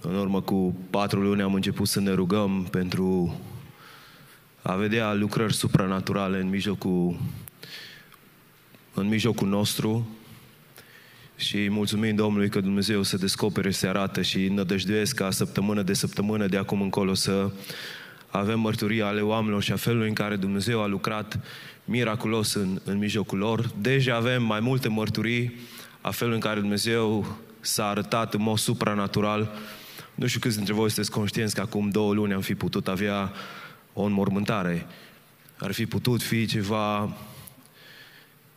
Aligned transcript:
În 0.00 0.14
urmă 0.14 0.40
cu 0.40 0.76
patru 0.90 1.20
luni 1.20 1.42
am 1.42 1.54
început 1.54 1.88
să 1.88 2.00
ne 2.00 2.12
rugăm 2.12 2.66
pentru 2.70 3.36
a 4.62 4.74
vedea 4.74 5.14
lucrări 5.14 5.54
supranaturale 5.54 6.40
în 6.40 6.48
mijlocul, 6.48 7.20
în 8.94 9.08
mijlocul 9.08 9.48
nostru 9.48 10.08
și 11.36 11.68
mulțumim 11.68 12.14
Domnului 12.14 12.48
că 12.48 12.60
Dumnezeu 12.60 13.02
se 13.02 13.16
descopere, 13.16 13.70
se 13.70 13.86
arată 13.86 14.22
și 14.22 14.48
nădăjduiesc 14.48 15.14
ca 15.14 15.30
săptămână 15.30 15.82
de 15.82 15.92
săptămână 15.92 16.46
de 16.46 16.56
acum 16.56 16.82
încolo 16.82 17.14
să 17.14 17.50
avem 18.28 18.60
mărturia 18.60 19.06
ale 19.06 19.20
oamenilor 19.20 19.62
și 19.62 19.72
a 19.72 19.76
felului 19.76 20.08
în 20.08 20.14
care 20.14 20.36
Dumnezeu 20.36 20.82
a 20.82 20.86
lucrat 20.86 21.40
miraculos 21.84 22.54
în, 22.54 22.80
în 22.84 22.98
mijlocul 22.98 23.38
lor. 23.38 23.70
Deja 23.80 24.14
avem 24.14 24.42
mai 24.42 24.60
multe 24.60 24.88
mărturii 24.88 25.56
a 26.00 26.10
felului 26.10 26.38
în 26.38 26.44
care 26.44 26.60
Dumnezeu 26.60 27.36
s-a 27.60 27.88
arătat 27.88 28.34
în 28.34 28.42
mod 28.42 28.58
supranatural. 28.58 29.50
Nu 30.18 30.26
știu 30.26 30.40
câți 30.40 30.56
dintre 30.56 30.72
voi 30.72 30.90
sunteți 30.90 31.10
conștienți 31.10 31.54
că 31.54 31.60
acum 31.60 31.88
două 31.88 32.14
luni 32.14 32.32
am 32.32 32.40
fi 32.40 32.54
putut 32.54 32.88
avea 32.88 33.32
o 33.92 34.02
înmormântare. 34.02 34.86
Ar 35.58 35.72
fi 35.72 35.86
putut 35.86 36.22
fi 36.22 36.46
ceva 36.46 37.16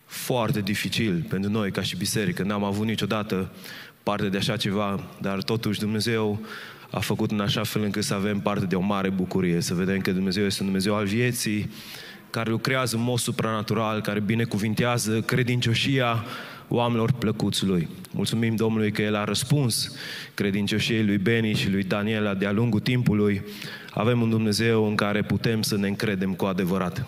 foarte 0.06 0.62
dificil 0.62 1.26
pentru 1.30 1.52
noi 1.52 1.72
ca 1.72 1.82
și 1.82 1.98
biserică. 1.98 2.44
N-am 2.44 2.64
avut 2.64 2.86
niciodată 2.86 3.52
parte 4.04 4.30
de 4.30 4.38
așa 4.38 4.58
ceva, 4.58 5.04
dar 5.20 5.44
totuși 5.44 5.80
Dumnezeu 5.80 6.42
a 6.92 7.00
făcut 7.00 7.32
în 7.32 7.40
așa 7.40 7.64
fel 7.64 7.84
încât 7.84 8.04
să 8.04 8.14
avem 8.14 8.40
parte 8.40 8.66
de 8.66 8.76
o 8.76 8.82
mare 8.82 9.10
bucurie, 9.10 9.62
să 9.62 9.74
vedem 9.74 10.00
că 10.00 10.12
Dumnezeu 10.12 10.46
este 10.46 10.62
un 10.62 10.68
Dumnezeu 10.68 10.96
al 10.96 11.06
vieții, 11.06 11.72
care 12.30 12.50
lucrează 12.50 12.96
în 12.96 13.02
mod 13.02 13.20
supranatural, 13.20 14.02
care 14.02 14.20
binecuvintează 14.20 15.22
credincioșia 15.22 16.24
oamenilor 16.74 17.12
plăcuți 17.12 17.66
lui. 17.66 17.88
Mulțumim 18.12 18.56
Domnului 18.56 18.92
că 18.92 19.02
El 19.02 19.16
a 19.16 19.24
răspuns 19.24 19.96
credincioșiei 20.34 21.06
lui 21.06 21.18
Beni 21.18 21.54
și 21.54 21.70
lui 21.70 21.84
Daniela 21.84 22.34
de-a 22.34 22.52
lungul 22.52 22.80
timpului. 22.80 23.42
Avem 23.94 24.22
un 24.22 24.30
Dumnezeu 24.30 24.88
în 24.88 24.96
care 24.96 25.22
putem 25.22 25.62
să 25.62 25.78
ne 25.78 25.88
încredem 25.88 26.34
cu 26.34 26.46
adevărat. 26.46 27.06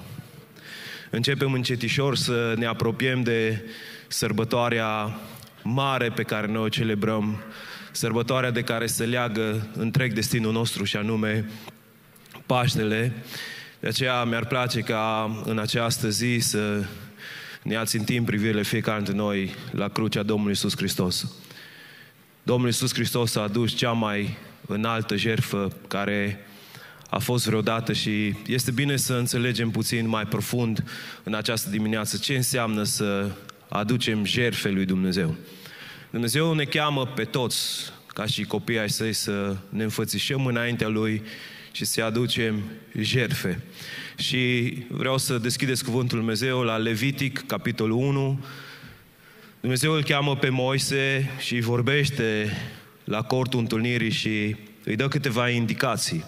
Începem 1.10 1.54
încetișor 1.54 2.16
să 2.16 2.54
ne 2.58 2.66
apropiem 2.66 3.24
de 3.24 3.64
sărbătoarea 4.08 5.20
mare 5.64 6.10
pe 6.10 6.24
care 6.24 6.48
noi 6.48 6.62
o 6.62 6.70
celebrăm, 6.70 7.38
sărbătoarea 7.92 8.52
de 8.52 8.62
care 8.62 8.86
se 8.86 9.06
leagă 9.06 9.68
întreg 9.76 10.14
destinul 10.14 10.52
nostru 10.52 10.84
și 10.84 10.98
anume 10.98 11.50
Paștele. 12.46 13.14
De 13.80 13.88
aceea 13.88 14.24
mi-ar 14.24 14.46
place 14.46 14.80
ca 14.80 15.32
în 15.46 15.60
această 15.60 16.10
zi 16.10 16.38
să 16.40 16.84
ne 17.64 17.76
ațintim 17.76 18.24
privirile 18.24 18.64
fiecare 18.64 18.98
dintre 18.98 19.16
noi 19.16 19.56
la 19.72 19.88
crucea 19.88 20.24
Domnului 20.24 20.52
Iisus 20.52 20.78
Hristos. 20.78 21.36
Domnul 22.44 22.68
Iisus 22.68 22.94
Hristos 22.94 23.36
a 23.36 23.42
adus 23.42 23.72
cea 23.72 23.92
mai 23.92 24.38
înaltă 24.68 25.16
jertfă 25.16 25.72
care 25.88 26.46
a 27.10 27.20
fost 27.20 27.46
vreodată 27.46 27.94
și 27.94 28.36
este 28.46 28.72
bine 28.72 28.96
să 28.96 29.14
înțelegem 29.14 29.70
puțin 29.70 30.08
mai 30.08 30.26
profund 30.26 30.84
în 31.24 31.34
această 31.34 31.70
dimineață 31.70 32.18
ce 32.18 32.36
înseamnă 32.36 32.84
să 32.84 33.32
aducem 33.70 34.26
jertfe 34.26 34.70
lui 34.70 34.86
Dumnezeu. 34.86 35.36
Dumnezeu 36.10 36.54
ne 36.54 36.64
cheamă 36.64 37.06
pe 37.06 37.24
toți, 37.24 37.92
ca 38.08 38.26
și 38.26 38.44
copiii 38.44 38.80
ai 38.80 38.90
săi, 38.90 39.14
să 39.14 39.56
ne 39.70 39.84
înfățișăm 39.84 40.46
înaintea 40.46 40.88
Lui 40.88 41.22
și 41.72 41.86
să 41.86 42.04
aducem 42.04 42.64
jertfe. 43.00 43.64
Și 44.18 44.74
vreau 44.88 45.18
să 45.18 45.38
deschideți 45.38 45.84
cuvântul 45.84 46.18
Dumnezeu 46.18 46.62
la 46.62 46.78
Levitic, 46.78 47.46
capitolul 47.46 47.98
1. 47.98 48.40
Dumnezeu 49.60 49.94
îl 49.94 50.04
cheamă 50.04 50.36
pe 50.36 50.50
Moise 50.50 51.30
și 51.40 51.60
vorbește 51.60 52.58
la 53.04 53.22
cortul 53.22 53.60
întâlnirii 53.60 54.12
și 54.12 54.56
îi 54.84 54.96
dă 54.96 55.08
câteva 55.08 55.50
indicații. 55.50 56.24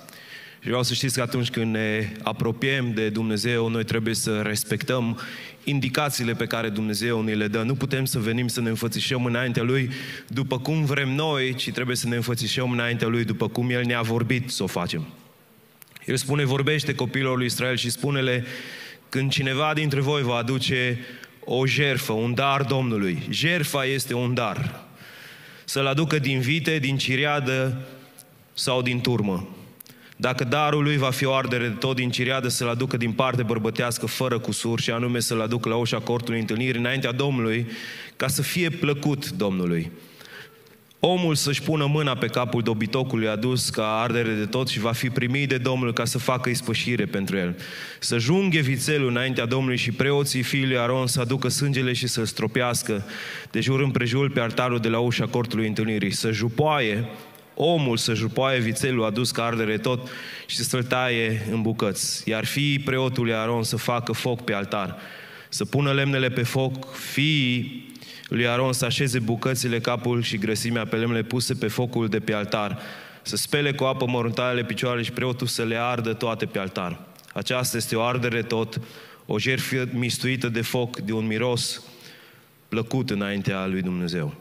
Și 0.59 0.67
vreau 0.67 0.83
să 0.83 0.93
știți 0.93 1.15
că 1.15 1.21
atunci 1.21 1.49
când 1.49 1.73
ne 1.73 2.11
apropiem 2.23 2.93
de 2.93 3.09
Dumnezeu, 3.09 3.67
noi 3.67 3.83
trebuie 3.83 4.13
să 4.13 4.41
respectăm 4.41 5.19
indicațiile 5.63 6.33
pe 6.33 6.45
care 6.45 6.69
Dumnezeu 6.69 7.21
ni 7.21 7.35
le 7.35 7.47
dă. 7.47 7.61
Nu 7.61 7.75
putem 7.75 8.05
să 8.05 8.19
venim 8.19 8.47
să 8.47 8.61
ne 8.61 8.69
înfățișăm 8.69 9.25
înaintea 9.25 9.63
Lui 9.63 9.89
după 10.27 10.59
cum 10.59 10.85
vrem 10.85 11.09
noi, 11.09 11.53
ci 11.53 11.71
trebuie 11.71 11.95
să 11.95 12.07
ne 12.07 12.15
înfățișăm 12.15 12.71
înaintea 12.71 13.07
Lui 13.07 13.23
după 13.23 13.47
cum 13.47 13.69
El 13.69 13.85
ne-a 13.85 14.01
vorbit 14.01 14.49
să 14.49 14.63
o 14.63 14.67
facem. 14.67 15.07
El 16.05 16.15
spune, 16.15 16.43
vorbește 16.43 16.95
copilor 16.95 17.37
lui 17.37 17.45
Israel 17.45 17.77
și 17.77 17.89
spune-le, 17.89 18.45
când 19.09 19.31
cineva 19.31 19.73
dintre 19.73 20.01
voi 20.01 20.21
va 20.21 20.35
aduce 20.35 20.99
o 21.43 21.65
jerfă, 21.65 22.13
un 22.13 22.33
dar 22.33 22.63
Domnului, 22.63 23.23
jerfa 23.29 23.85
este 23.85 24.13
un 24.13 24.33
dar, 24.33 24.83
să-l 25.65 25.87
aducă 25.87 26.19
din 26.19 26.39
vite, 26.39 26.79
din 26.79 26.97
ciriadă 26.97 27.87
sau 28.53 28.81
din 28.81 29.01
turmă. 29.01 29.47
Dacă 30.17 30.43
darul 30.43 30.83
lui 30.83 30.97
va 30.97 31.11
fi 31.11 31.25
o 31.25 31.33
ardere 31.33 31.67
de 31.67 31.73
tot 31.73 31.95
din 31.95 32.09
ciriadă, 32.09 32.47
să-l 32.47 32.69
aducă 32.69 32.97
din 32.97 33.11
parte 33.11 33.43
bărbătească, 33.43 34.05
fără 34.05 34.39
cusur, 34.39 34.79
și 34.79 34.91
anume 34.91 35.19
să-l 35.19 35.41
aducă 35.41 35.69
la 35.69 35.75
ușa 35.75 35.99
cortului 35.99 36.39
întâlnirii, 36.39 36.79
înaintea 36.79 37.11
Domnului, 37.11 37.67
ca 38.15 38.27
să 38.27 38.41
fie 38.41 38.69
plăcut 38.69 39.29
Domnului. 39.29 39.91
Omul 41.07 41.35
să-și 41.35 41.61
pună 41.61 41.85
mâna 41.85 42.15
pe 42.15 42.25
capul 42.25 42.61
dobitocului 42.61 43.27
adus 43.27 43.69
ca 43.69 43.99
ardere 44.01 44.33
de 44.33 44.45
tot 44.45 44.67
și 44.67 44.79
va 44.79 44.91
fi 44.91 45.09
primit 45.09 45.49
de 45.49 45.57
Domnul 45.57 45.93
ca 45.93 46.05
să 46.05 46.17
facă 46.17 46.49
ispășire 46.49 47.05
pentru 47.05 47.37
el. 47.37 47.55
Să 47.99 48.17
junghe 48.17 48.59
vițelul 48.59 49.09
înaintea 49.09 49.45
Domnului 49.45 49.77
și 49.77 49.91
preoții 49.91 50.41
fiului 50.41 50.77
Aron 50.77 51.07
să 51.07 51.19
aducă 51.19 51.47
sângele 51.47 51.93
și 51.93 52.07
să-l 52.07 52.25
stropească 52.25 53.05
de 53.51 53.59
jur 53.59 53.81
împrejur 53.81 54.31
pe 54.31 54.39
altarul 54.39 54.79
de 54.79 54.87
la 54.87 54.99
ușa 54.99 55.25
cortului 55.25 55.67
întâlnirii. 55.67 56.11
Să 56.11 56.31
jupoaie 56.31 57.05
omul 57.55 57.97
să 57.97 58.13
jupoaie 58.13 58.59
vițelul 58.59 59.05
adus 59.05 59.31
ca 59.31 59.43
ardere 59.43 59.77
tot 59.77 60.09
și 60.45 60.57
să-l 60.57 60.83
taie 60.83 61.47
în 61.51 61.61
bucăți. 61.61 62.29
Iar 62.29 62.45
fiii 62.45 62.79
preotului 62.79 63.33
Aron 63.33 63.63
să 63.63 63.75
facă 63.75 64.11
foc 64.11 64.43
pe 64.43 64.53
altar, 64.53 64.95
să 65.49 65.65
pună 65.65 65.91
lemnele 65.91 66.29
pe 66.29 66.43
foc, 66.43 66.95
fiii 66.95 67.93
lui 68.27 68.47
Aron 68.47 68.73
să 68.73 68.85
așeze 68.85 69.19
bucățile, 69.19 69.79
capul 69.79 70.21
și 70.21 70.37
grăsimea 70.37 70.85
pe 70.85 70.95
lemnele 70.95 71.23
puse 71.23 71.53
pe 71.53 71.67
focul 71.67 72.07
de 72.07 72.19
pe 72.19 72.33
altar, 72.33 72.79
să 73.21 73.35
spele 73.35 73.73
cu 73.73 73.83
apă 73.83 74.05
măruntarele 74.05 74.63
picioarele 74.63 75.03
și 75.03 75.11
preotul 75.11 75.47
să 75.47 75.63
le 75.63 75.75
ardă 75.75 76.13
toate 76.13 76.45
pe 76.45 76.59
altar. 76.59 76.99
Aceasta 77.33 77.77
este 77.77 77.95
o 77.95 78.01
ardere 78.01 78.41
tot, 78.41 78.81
o 79.25 79.39
jertfă 79.39 79.87
mistuită 79.91 80.49
de 80.49 80.61
foc, 80.61 80.99
de 80.99 81.11
un 81.11 81.25
miros 81.25 81.81
plăcut 82.67 83.09
înaintea 83.09 83.65
lui 83.65 83.81
Dumnezeu. 83.81 84.35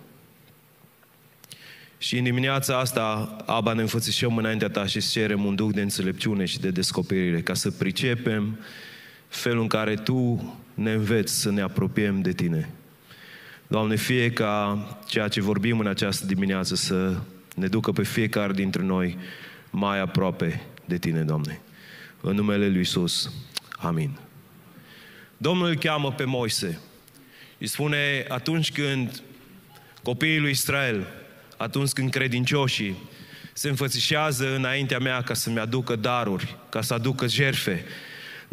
Și 1.99 2.19
în 2.19 2.25
dimineața 2.25 2.79
asta, 2.79 3.37
Aba, 3.47 3.73
ne 3.73 3.81
înfățișăm 3.81 4.37
înaintea 4.37 4.69
ta 4.69 4.87
și 4.87 5.01
cerem 5.01 5.45
un 5.45 5.55
duc 5.55 5.73
de 5.73 5.81
înțelepciune 5.81 6.45
și 6.45 6.61
de 6.61 6.71
descoperire, 6.71 7.43
ca 7.43 7.55
să 7.55 7.71
pricepem 7.71 8.59
felul 9.29 9.63
în 9.63 9.69
care 9.69 9.95
Tu 9.95 10.55
ne 10.75 10.93
înveți 10.93 11.41
să 11.41 11.51
ne 11.51 11.61
apropiem 11.61 12.21
de 12.21 12.33
Tine. 12.33 12.71
Doamne, 13.67 13.97
fie 13.97 14.31
ca 14.31 14.79
ceea 15.07 15.29
ce 15.29 15.41
vorbim 15.41 15.79
în 15.79 15.87
această 15.87 16.27
dimineață 16.27 16.75
să 16.75 17.17
ne 17.55 17.67
ducă 17.67 17.93
pe 17.93 18.03
fiecare 18.03 18.53
dintre 18.53 18.83
noi 18.83 19.19
mai 19.71 20.01
aproape 20.01 20.63
de 20.85 20.99
Tine, 20.99 21.23
Doamne. 21.23 21.61
În 22.21 22.35
numele 22.35 22.69
Lui 22.69 22.77
Iisus. 22.77 23.33
Amin. 23.71 24.19
Domnul 25.37 25.69
îl 25.69 25.77
cheamă 25.77 26.13
pe 26.13 26.25
Moise. 26.25 26.81
Îi 27.59 27.67
spune 27.67 28.25
atunci 28.29 28.73
când 28.73 29.23
copiii 30.03 30.39
lui 30.39 30.51
Israel 30.51 31.07
atunci 31.57 31.91
când 31.91 32.11
credincioșii 32.11 32.97
se 33.53 33.69
înfățișează 33.69 34.55
înaintea 34.55 34.99
mea 34.99 35.23
ca 35.23 35.35
să-mi 35.35 35.59
aducă 35.59 35.97
daruri, 35.97 36.57
ca 36.69 36.83
să 36.83 36.95
aducă 36.95 37.27
jerfe. 37.27 37.85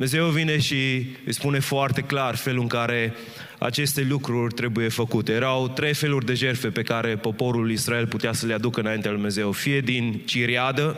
Dumnezeu 0.01 0.29
vine 0.29 0.59
și 0.59 1.06
îi 1.25 1.34
spune 1.34 1.59
foarte 1.59 2.01
clar 2.01 2.35
felul 2.35 2.62
în 2.62 2.67
care 2.67 3.13
aceste 3.59 4.01
lucruri 4.01 4.53
trebuie 4.53 4.88
făcute. 4.88 5.31
Erau 5.31 5.67
trei 5.67 5.94
feluri 5.94 6.25
de 6.25 6.34
jerfe 6.34 6.69
pe 6.69 6.81
care 6.81 7.17
poporul 7.17 7.72
Israel 7.72 8.07
putea 8.07 8.34
să 8.34 8.45
le 8.45 8.53
aducă 8.53 8.79
înaintea 8.79 9.11
lui 9.11 9.19
Dumnezeu. 9.19 9.51
Fie 9.51 9.81
din 9.81 10.22
ciriadă, 10.25 10.97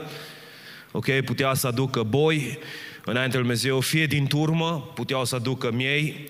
ok, 0.92 1.22
putea 1.22 1.54
să 1.54 1.68
aducă 1.68 2.04
boi 2.04 2.60
înaintea 3.06 3.40
lui 3.40 3.48
Dumnezeu, 3.48 3.80
fie 3.80 4.06
din 4.06 4.28
turmă, 4.28 4.92
puteau 4.96 5.26
să 5.26 5.36
aducă 5.36 5.72
miei, 5.72 6.30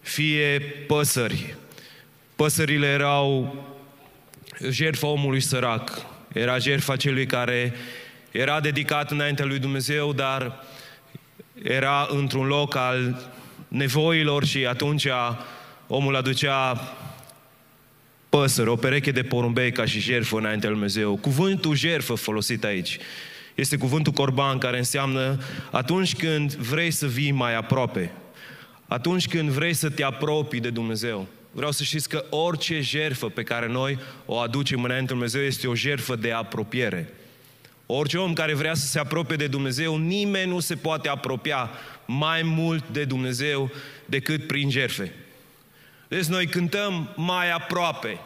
fie 0.00 0.58
păsări. 0.86 1.56
Păsările 2.36 2.86
erau 2.86 3.56
jertfa 4.70 5.06
omului 5.06 5.40
sărac, 5.40 6.06
era 6.32 6.58
jertfa 6.58 6.96
celui 6.96 7.26
care 7.26 7.74
era 8.30 8.60
dedicat 8.60 9.10
înaintea 9.10 9.44
lui 9.44 9.58
Dumnezeu, 9.58 10.12
dar 10.12 10.64
era 11.62 12.08
într-un 12.10 12.46
loc 12.46 12.76
al 12.76 13.30
nevoilor 13.68 14.44
și 14.44 14.66
atunci 14.66 15.06
omul 15.86 16.16
aducea 16.16 16.80
păsări, 18.28 18.68
o 18.68 18.76
pereche 18.76 19.10
de 19.10 19.22
porumbei 19.22 19.72
ca 19.72 19.84
și 19.84 20.00
jertfă 20.00 20.36
înaintea 20.36 20.68
lui 20.68 20.78
Dumnezeu. 20.78 21.16
Cuvântul 21.16 21.74
jertfă 21.74 22.14
folosit 22.14 22.64
aici 22.64 22.98
este 23.54 23.76
cuvântul 23.76 24.12
corban 24.12 24.58
care 24.58 24.78
înseamnă 24.78 25.38
atunci 25.70 26.16
când 26.16 26.54
vrei 26.54 26.90
să 26.90 27.06
vii 27.06 27.30
mai 27.30 27.54
aproape, 27.54 28.12
atunci 28.86 29.28
când 29.28 29.48
vrei 29.48 29.74
să 29.74 29.90
te 29.90 30.04
apropii 30.04 30.60
de 30.60 30.70
Dumnezeu, 30.70 31.26
vreau 31.52 31.70
să 31.70 31.82
știți 31.82 32.08
că 32.08 32.24
orice 32.30 32.80
jerfă 32.80 33.28
pe 33.28 33.42
care 33.42 33.68
noi 33.68 33.98
o 34.26 34.38
aducem 34.38 34.84
înainte 34.84 35.12
Dumnezeu 35.12 35.42
este 35.42 35.66
o 35.66 35.74
jerfă 35.74 36.16
de 36.16 36.32
apropiere. 36.32 37.12
Orice 37.86 38.18
om 38.18 38.32
care 38.32 38.54
vrea 38.54 38.74
să 38.74 38.86
se 38.86 38.98
apropie 38.98 39.36
de 39.36 39.46
Dumnezeu, 39.46 39.96
nimeni 39.96 40.50
nu 40.50 40.60
se 40.60 40.74
poate 40.74 41.08
apropia 41.08 41.70
mai 42.04 42.42
mult 42.42 42.88
de 42.88 43.04
Dumnezeu 43.04 43.70
decât 44.04 44.46
prin 44.46 44.70
jerfe. 44.70 45.12
Deci 46.08 46.24
noi 46.24 46.46
cântăm 46.46 47.12
mai 47.16 47.50
aproape, 47.50 48.18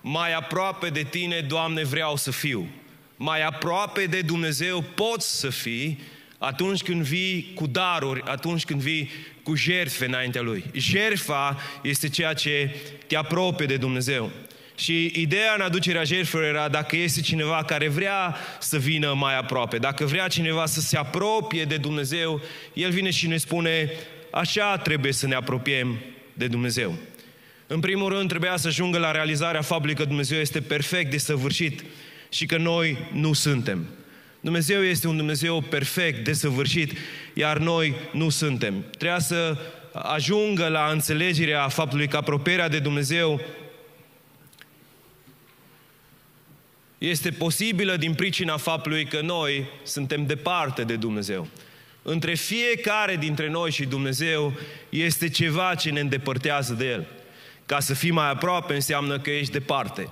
mai 0.00 0.34
aproape 0.34 0.88
de 0.88 1.02
Tine, 1.02 1.40
Doamne, 1.40 1.84
vreau 1.84 2.16
să 2.16 2.30
fiu. 2.30 2.68
Mai 3.16 3.42
aproape 3.42 4.06
de 4.06 4.20
Dumnezeu 4.20 4.84
poți 4.94 5.38
să 5.38 5.48
fii 5.48 6.00
atunci 6.38 6.82
când 6.82 7.02
vii 7.02 7.52
cu 7.54 7.66
daruri, 7.66 8.22
atunci 8.22 8.64
când 8.64 8.80
vii 8.80 9.10
cu 9.42 9.54
jertfe 9.54 10.04
înaintea 10.04 10.42
Lui. 10.42 10.64
Jertfa 10.72 11.60
este 11.82 12.08
ceea 12.08 12.32
ce 12.34 12.76
te 13.06 13.16
apropie 13.16 13.66
de 13.66 13.76
Dumnezeu. 13.76 14.30
Și 14.76 15.12
ideea 15.14 15.54
în 15.54 15.60
aducerea 15.60 16.04
jertfelor 16.04 16.44
era 16.44 16.68
dacă 16.68 16.96
este 16.96 17.20
cineva 17.20 17.64
care 17.64 17.88
vrea 17.88 18.36
să 18.58 18.78
vină 18.78 19.12
mai 19.16 19.38
aproape, 19.38 19.78
dacă 19.78 20.04
vrea 20.04 20.28
cineva 20.28 20.66
să 20.66 20.80
se 20.80 20.96
apropie 20.96 21.64
de 21.64 21.76
Dumnezeu, 21.76 22.40
el 22.72 22.90
vine 22.90 23.10
și 23.10 23.26
ne 23.26 23.36
spune, 23.36 23.90
așa 24.30 24.76
trebuie 24.76 25.12
să 25.12 25.26
ne 25.26 25.34
apropiem 25.34 25.98
de 26.32 26.46
Dumnezeu. 26.46 26.94
În 27.66 27.80
primul 27.80 28.08
rând, 28.08 28.28
trebuia 28.28 28.56
să 28.56 28.66
ajungă 28.66 28.98
la 28.98 29.10
realizarea 29.10 29.60
faptului 29.60 29.94
că 29.94 30.04
Dumnezeu 30.04 30.38
este 30.38 30.60
perfect 30.60 31.10
de 31.10 31.18
săvârșit 31.18 31.84
și 32.28 32.46
că 32.46 32.56
noi 32.56 32.98
nu 33.12 33.32
suntem. 33.32 33.86
Dumnezeu 34.40 34.82
este 34.82 35.08
un 35.08 35.16
Dumnezeu 35.16 35.60
perfect, 35.60 36.24
desăvârșit, 36.24 36.92
iar 37.34 37.58
noi 37.58 37.94
nu 38.12 38.28
suntem. 38.28 38.84
Trebuia 38.90 39.18
să 39.18 39.56
ajungă 39.92 40.68
la 40.68 40.88
înțelegerea 40.92 41.68
faptului 41.68 42.08
că 42.08 42.16
apropierea 42.16 42.68
de 42.68 42.78
Dumnezeu 42.78 43.40
este 47.08 47.30
posibilă 47.30 47.96
din 47.96 48.14
pricina 48.14 48.56
faptului 48.56 49.04
că 49.04 49.20
noi 49.20 49.66
suntem 49.82 50.26
departe 50.26 50.82
de 50.82 50.96
Dumnezeu. 50.96 51.48
Între 52.02 52.34
fiecare 52.34 53.16
dintre 53.16 53.50
noi 53.50 53.70
și 53.70 53.84
Dumnezeu 53.84 54.52
este 54.88 55.28
ceva 55.28 55.74
ce 55.74 55.90
ne 55.90 56.00
îndepărtează 56.00 56.72
de 56.72 56.84
El. 56.84 57.06
Ca 57.66 57.80
să 57.80 57.94
fii 57.94 58.10
mai 58.10 58.30
aproape 58.30 58.74
înseamnă 58.74 59.18
că 59.18 59.30
ești 59.30 59.52
departe. 59.52 60.08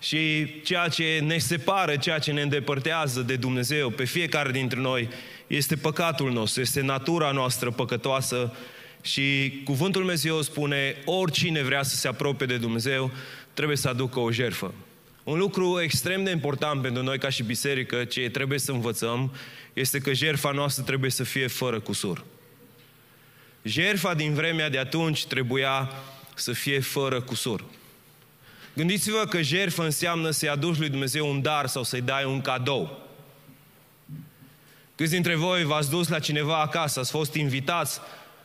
Și 0.00 0.46
ceea 0.62 0.88
ce 0.88 1.20
ne 1.22 1.38
separă, 1.38 1.96
ceea 1.96 2.18
ce 2.18 2.32
ne 2.32 2.42
îndepărtează 2.42 3.20
de 3.20 3.36
Dumnezeu 3.36 3.90
pe 3.90 4.04
fiecare 4.04 4.50
dintre 4.50 4.80
noi 4.80 5.08
este 5.46 5.76
păcatul 5.76 6.32
nostru, 6.32 6.60
este 6.60 6.80
natura 6.80 7.30
noastră 7.30 7.70
păcătoasă 7.70 8.56
și 9.02 9.60
cuvântul 9.64 10.00
Dumnezeu 10.00 10.42
spune 10.42 10.96
oricine 11.04 11.62
vrea 11.62 11.82
să 11.82 11.96
se 11.96 12.08
apropie 12.08 12.46
de 12.46 12.56
Dumnezeu 12.56 13.10
trebuie 13.54 13.76
să 13.76 13.88
aducă 13.88 14.18
o 14.18 14.30
jerfă. 14.30 14.74
Un 15.24 15.38
lucru 15.38 15.80
extrem 15.80 16.24
de 16.24 16.30
important 16.30 16.82
pentru 16.82 17.02
noi 17.02 17.18
ca 17.18 17.28
și 17.28 17.42
biserică, 17.42 18.04
ce 18.04 18.28
trebuie 18.28 18.58
să 18.58 18.72
învățăm, 18.72 19.34
este 19.72 19.98
că 19.98 20.12
jerfa 20.12 20.50
noastră 20.50 20.82
trebuie 20.82 21.10
să 21.10 21.24
fie 21.24 21.46
fără 21.46 21.80
cusur. 21.80 22.24
Jerfa 23.62 24.14
din 24.14 24.34
vremea 24.34 24.68
de 24.68 24.78
atunci 24.78 25.26
trebuia 25.26 25.90
să 26.34 26.52
fie 26.52 26.80
fără 26.80 27.20
cusur. 27.20 27.64
Gândiți-vă 28.74 29.24
că 29.24 29.42
jertfă 29.42 29.82
înseamnă 29.82 30.30
să-i 30.30 30.48
aduci 30.48 30.78
lui 30.78 30.88
Dumnezeu 30.88 31.30
un 31.30 31.42
dar 31.42 31.66
sau 31.66 31.82
să-i 31.82 32.00
dai 32.00 32.24
un 32.24 32.40
cadou. 32.40 33.02
Câți 34.94 35.10
dintre 35.10 35.34
voi 35.34 35.64
v-ați 35.64 35.90
dus 35.90 36.08
la 36.08 36.18
cineva 36.18 36.60
acasă, 36.60 37.00
ați 37.00 37.10
fost 37.10 37.34
invitați 37.34 38.00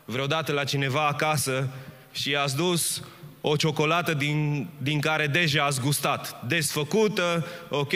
vreodată 0.06 0.52
la 0.52 0.64
cineva 0.64 1.08
acasă 1.08 1.70
și 2.12 2.36
ați 2.36 2.56
dus 2.56 3.04
o 3.42 3.56
ciocolată 3.56 4.14
din, 4.14 4.68
din 4.78 5.00
care 5.00 5.28
deja 5.28 5.66
ați 5.66 5.82
gustat. 5.82 6.46
Desfăcută, 6.48 7.46
ok, 7.70 7.94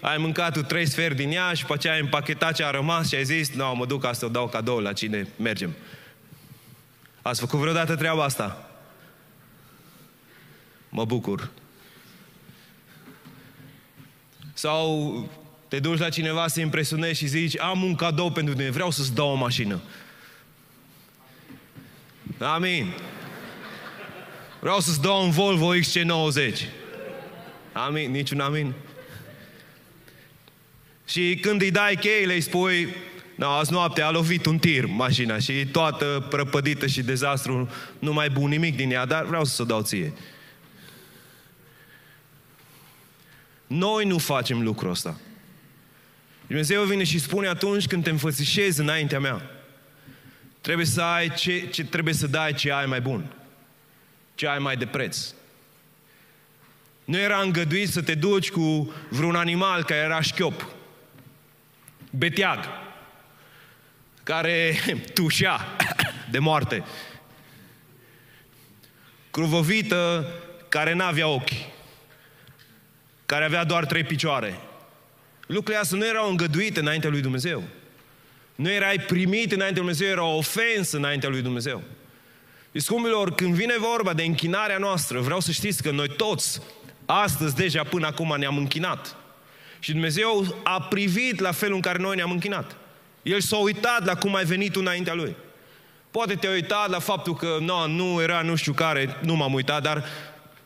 ai 0.00 0.16
mâncat 0.18 0.66
trei 0.66 0.86
sferi 0.86 1.14
din 1.14 1.30
ea 1.30 1.52
și 1.52 1.64
pe 1.64 1.72
aceea 1.72 1.94
ai 1.94 2.00
împachetat 2.00 2.54
ce 2.54 2.64
a 2.64 2.70
rămas 2.70 3.08
și 3.08 3.14
ai 3.14 3.24
zis, 3.24 3.52
nu, 3.52 3.74
mă 3.74 3.86
duc 3.86 4.04
asta, 4.04 4.26
o 4.26 4.28
dau 4.28 4.48
cadou 4.48 4.78
la 4.78 4.92
cine 4.92 5.28
mergem. 5.36 5.74
Ați 7.22 7.40
făcut 7.40 7.58
vreodată 7.58 7.96
treaba 7.96 8.24
asta? 8.24 8.70
Mă 10.88 11.04
bucur. 11.04 11.50
Sau 14.54 15.30
te 15.68 15.78
duci 15.78 15.98
la 15.98 16.08
cineva 16.08 16.48
să 16.48 16.60
impresionezi 16.60 17.18
și 17.18 17.26
zici, 17.26 17.58
am 17.58 17.82
un 17.82 17.94
cadou 17.94 18.30
pentru 18.30 18.54
tine, 18.54 18.70
vreau 18.70 18.90
să-ți 18.90 19.14
dau 19.14 19.30
o 19.30 19.34
mașină. 19.34 19.80
Amin. 22.38 22.94
Vreau 24.60 24.80
să-ți 24.80 25.00
dau 25.00 25.24
un 25.24 25.30
Volvo 25.30 25.74
XC90. 25.76 26.62
Amin, 27.72 28.10
niciun 28.10 28.40
amin. 28.40 28.74
Și 31.08 31.38
când 31.40 31.60
îi 31.60 31.70
dai 31.70 31.96
cheile, 31.96 32.34
îi 32.34 32.40
spui, 32.40 32.94
no, 33.34 33.46
azi 33.46 33.72
noapte 33.72 34.02
a 34.02 34.10
lovit 34.10 34.46
un 34.46 34.58
tir 34.58 34.86
mașina 34.86 35.38
și 35.38 35.58
e 35.58 35.66
toată 35.66 36.26
prăpădită 36.30 36.86
și 36.86 37.02
dezastru, 37.02 37.70
nu 37.98 38.12
mai 38.12 38.30
bun 38.30 38.48
nimic 38.48 38.76
din 38.76 38.90
ea, 38.90 39.04
dar 39.04 39.24
vreau 39.24 39.44
să 39.44 39.62
o 39.62 39.64
dau 39.64 39.82
ție. 39.82 40.12
Noi 43.66 44.04
nu 44.04 44.18
facem 44.18 44.62
lucrul 44.62 44.90
ăsta. 44.90 45.20
Dumnezeu 46.46 46.82
vine 46.82 47.04
și 47.04 47.18
spune 47.18 47.48
atunci 47.48 47.86
când 47.86 48.04
te 48.04 48.10
înfățișezi 48.10 48.80
înaintea 48.80 49.20
mea, 49.20 49.50
trebuie 50.60 50.86
să 50.86 51.02
ai 51.02 51.34
ce, 51.34 51.68
ce 51.68 51.84
trebuie 51.84 52.14
să 52.14 52.26
dai 52.26 52.52
ce 52.52 52.72
ai 52.72 52.86
mai 52.86 53.00
bun, 53.00 53.24
ce 54.36 54.46
ai 54.46 54.58
mai 54.58 54.76
de 54.76 54.86
preț. 54.86 55.34
Nu 57.04 57.18
era 57.18 57.40
îngăduit 57.40 57.88
să 57.88 58.02
te 58.02 58.14
duci 58.14 58.50
cu 58.50 58.92
vreun 59.08 59.36
animal 59.36 59.84
care 59.84 60.00
era 60.00 60.20
șchiop, 60.20 60.66
beteag, 62.10 62.64
care 64.22 64.74
tușea 65.14 65.76
de 66.30 66.38
moarte, 66.38 66.84
cruvovită 69.30 70.32
care 70.68 70.92
n-avea 70.92 71.28
ochi, 71.28 71.50
care 73.26 73.44
avea 73.44 73.64
doar 73.64 73.86
trei 73.86 74.04
picioare. 74.04 74.58
Lucrurile 75.46 75.82
astea 75.82 75.98
nu 75.98 76.06
erau 76.06 76.30
îngăduite 76.30 76.80
înaintea 76.80 77.10
lui 77.10 77.20
Dumnezeu. 77.20 77.62
Nu 78.54 78.70
erai 78.70 78.98
primit 78.98 79.52
înaintea 79.52 79.82
lui 79.82 79.92
Dumnezeu, 79.92 80.08
era 80.08 80.24
o 80.24 80.36
ofensă 80.36 80.96
înaintea 80.96 81.28
lui 81.28 81.42
Dumnezeu. 81.42 81.82
Scumpilor, 82.78 83.34
când 83.34 83.54
vine 83.54 83.74
vorba 83.78 84.12
de 84.12 84.22
închinarea 84.22 84.78
noastră, 84.78 85.20
vreau 85.20 85.40
să 85.40 85.50
știți 85.50 85.82
că 85.82 85.90
noi 85.90 86.08
toți, 86.08 86.60
astăzi, 87.06 87.54
deja 87.54 87.82
până 87.82 88.06
acum 88.06 88.34
ne-am 88.38 88.56
închinat. 88.56 89.16
Și 89.78 89.92
Dumnezeu 89.92 90.60
a 90.62 90.82
privit 90.82 91.40
la 91.40 91.52
felul 91.52 91.74
în 91.74 91.80
care 91.80 91.98
noi 91.98 92.16
ne-am 92.16 92.30
închinat. 92.30 92.76
El 93.22 93.40
s-a 93.40 93.56
uitat 93.56 94.04
la 94.04 94.14
cum 94.14 94.34
ai 94.34 94.44
venit 94.44 94.76
înaintea 94.76 95.14
Lui. 95.14 95.36
Poate 96.10 96.34
te-ai 96.34 96.52
uitat 96.52 96.90
la 96.90 96.98
faptul 96.98 97.34
că 97.34 97.56
no, 97.60 97.86
nu 97.86 98.22
era 98.22 98.42
nu 98.42 98.54
știu 98.54 98.72
care, 98.72 99.16
nu 99.22 99.34
m-am 99.34 99.54
uitat, 99.54 99.82
dar 99.82 100.04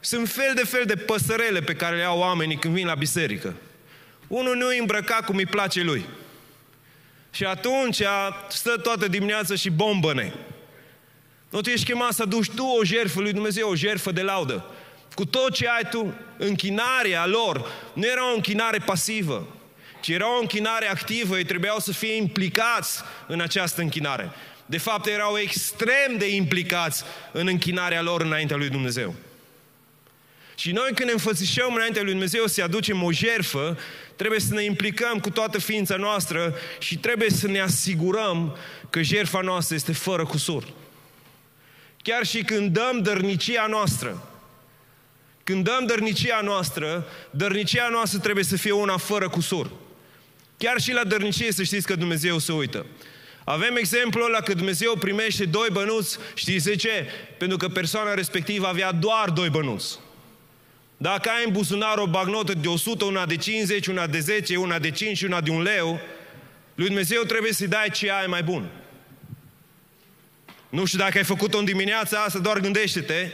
sunt 0.00 0.28
fel 0.28 0.52
de 0.54 0.64
fel 0.64 0.84
de 0.84 0.96
păsărele 0.96 1.60
pe 1.60 1.74
care 1.74 1.96
le 1.96 2.02
au 2.02 2.18
oamenii 2.18 2.56
când 2.56 2.74
vin 2.74 2.86
la 2.86 2.94
biserică. 2.94 3.54
Unul 4.26 4.56
nu 4.56 4.66
îi 4.66 4.78
îmbrăca 4.78 5.14
cum 5.14 5.36
îi 5.36 5.46
place 5.46 5.82
lui. 5.82 6.04
Și 7.30 7.44
atunci 7.44 8.02
stă 8.48 8.76
toată 8.82 9.08
dimineața 9.08 9.54
și 9.54 9.70
bombăne. 9.70 10.32
Nu 11.50 11.60
tu 11.60 11.70
ești 11.70 11.86
chemat 11.86 12.12
să 12.12 12.24
duci 12.24 12.50
tu 12.50 12.64
o 12.64 12.84
jertfă 12.84 13.20
lui 13.20 13.32
Dumnezeu, 13.32 13.70
o 13.70 13.74
jertfă 13.74 14.10
de 14.10 14.22
laudă. 14.22 14.64
Cu 15.14 15.24
tot 15.24 15.54
ce 15.54 15.68
ai 15.68 15.88
tu, 15.90 16.14
închinarea 16.36 17.26
lor 17.26 17.70
nu 17.92 18.06
era 18.06 18.30
o 18.30 18.34
închinare 18.34 18.78
pasivă, 18.78 19.46
ci 20.00 20.08
era 20.08 20.36
o 20.36 20.40
închinare 20.40 20.90
activă, 20.90 21.36
ei 21.36 21.44
trebuiau 21.44 21.78
să 21.78 21.92
fie 21.92 22.16
implicați 22.16 23.02
în 23.26 23.40
această 23.40 23.80
închinare. 23.80 24.30
De 24.66 24.78
fapt, 24.78 25.06
erau 25.06 25.38
extrem 25.38 26.16
de 26.18 26.34
implicați 26.34 27.04
în 27.32 27.46
închinarea 27.46 28.02
lor 28.02 28.20
înaintea 28.20 28.56
lui 28.56 28.68
Dumnezeu. 28.68 29.14
Și 30.54 30.72
noi 30.72 30.90
când 30.94 31.08
ne 31.08 31.12
înfățișăm 31.12 31.74
înaintea 31.74 32.02
lui 32.02 32.10
Dumnezeu 32.10 32.46
să 32.46 32.62
aducem 32.62 33.02
o 33.02 33.12
jerfă, 33.12 33.78
trebuie 34.16 34.40
să 34.40 34.54
ne 34.54 34.64
implicăm 34.64 35.18
cu 35.18 35.30
toată 35.30 35.58
ființa 35.58 35.96
noastră 35.96 36.54
și 36.78 36.98
trebuie 36.98 37.30
să 37.30 37.46
ne 37.46 37.60
asigurăm 37.60 38.56
că 38.90 39.02
jerfa 39.02 39.40
noastră 39.40 39.74
este 39.74 39.92
fără 39.92 40.24
cusur. 40.24 40.64
Chiar 42.02 42.26
și 42.26 42.42
când 42.42 42.72
dăm 42.72 43.02
dărnicia 43.02 43.66
noastră, 43.66 44.28
când 45.44 45.64
dăm 45.64 45.86
dărnicia 45.86 46.40
noastră, 46.40 47.06
dărnicia 47.30 47.88
noastră 47.88 48.18
trebuie 48.18 48.44
să 48.44 48.56
fie 48.56 48.72
una 48.72 48.96
fără 48.96 49.28
cusur. 49.28 49.70
Chiar 50.56 50.80
și 50.80 50.92
la 50.92 51.04
dărnicie 51.04 51.52
să 51.52 51.62
știți 51.62 51.86
că 51.86 51.94
Dumnezeu 51.94 52.38
se 52.38 52.52
uită. 52.52 52.86
Avem 53.44 53.76
exemplul 53.76 54.24
ăla 54.24 54.40
că 54.40 54.54
Dumnezeu 54.54 54.96
primește 54.96 55.44
doi 55.44 55.68
bănuți, 55.72 56.18
știți 56.34 56.64
de 56.64 56.76
ce? 56.76 57.06
Pentru 57.38 57.56
că 57.56 57.68
persoana 57.68 58.14
respectivă 58.14 58.66
avea 58.66 58.92
doar 58.92 59.30
doi 59.30 59.48
bănuți. 59.48 59.98
Dacă 60.96 61.28
ai 61.28 61.44
în 61.46 61.52
buzunar 61.52 61.98
o 61.98 62.06
bagnotă 62.06 62.52
de 62.54 62.68
100, 62.68 63.04
una 63.04 63.26
de 63.26 63.36
50, 63.36 63.86
una 63.86 64.06
de 64.06 64.18
10, 64.18 64.56
una 64.56 64.78
de 64.78 64.90
5 64.90 65.16
și 65.16 65.24
una 65.24 65.40
de 65.40 65.50
un 65.50 65.62
leu, 65.62 66.00
lui 66.74 66.86
Dumnezeu 66.86 67.22
trebuie 67.22 67.52
să-i 67.52 67.68
dai 67.68 67.90
ce 67.90 68.10
ai 68.10 68.26
mai 68.26 68.42
bun. 68.42 68.70
Nu 70.70 70.84
știu 70.84 70.98
dacă 70.98 71.18
ai 71.18 71.24
făcut-o 71.24 71.58
în 71.58 71.64
dimineața 71.64 72.22
asta, 72.22 72.38
doar 72.38 72.58
gândește-te. 72.58 73.28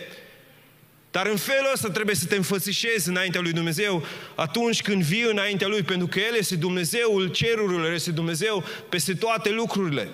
Dar 1.10 1.26
în 1.26 1.36
felul 1.36 1.70
ăsta 1.72 1.90
trebuie 1.90 2.14
să 2.14 2.26
te 2.26 2.36
înfățișezi 2.36 3.08
înaintea 3.08 3.40
lui 3.40 3.52
Dumnezeu 3.52 4.04
atunci 4.34 4.82
când 4.82 5.02
vii 5.02 5.22
înaintea 5.22 5.66
lui, 5.66 5.82
pentru 5.82 6.06
că 6.06 6.18
El 6.18 6.34
este 6.34 6.56
Dumnezeul 6.56 7.26
cerurilor, 7.26 7.92
este 7.92 8.10
Dumnezeu 8.10 8.64
peste 8.88 9.14
toate 9.14 9.50
lucrurile. 9.50 10.08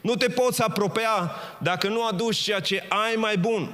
Nu 0.00 0.14
te 0.14 0.28
poți 0.28 0.62
apropia 0.62 1.30
dacă 1.58 1.88
nu 1.88 2.06
aduci 2.06 2.36
ceea 2.36 2.60
ce 2.60 2.84
ai 2.88 3.14
mai 3.16 3.36
bun. 3.36 3.72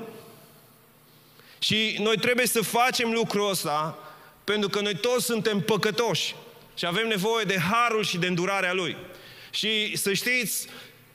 Și 1.58 1.96
noi 2.00 2.16
trebuie 2.16 2.46
să 2.46 2.60
facem 2.60 3.12
lucrul 3.12 3.50
ăsta 3.50 3.98
pentru 4.44 4.68
că 4.68 4.80
noi 4.80 4.96
toți 4.96 5.24
suntem 5.24 5.60
păcătoși 5.60 6.34
și 6.74 6.86
avem 6.86 7.08
nevoie 7.08 7.44
de 7.44 7.58
harul 7.58 8.04
și 8.04 8.18
de 8.18 8.26
îndurarea 8.26 8.72
Lui. 8.72 8.96
Și 9.50 9.96
să 9.96 10.12
știți 10.12 10.66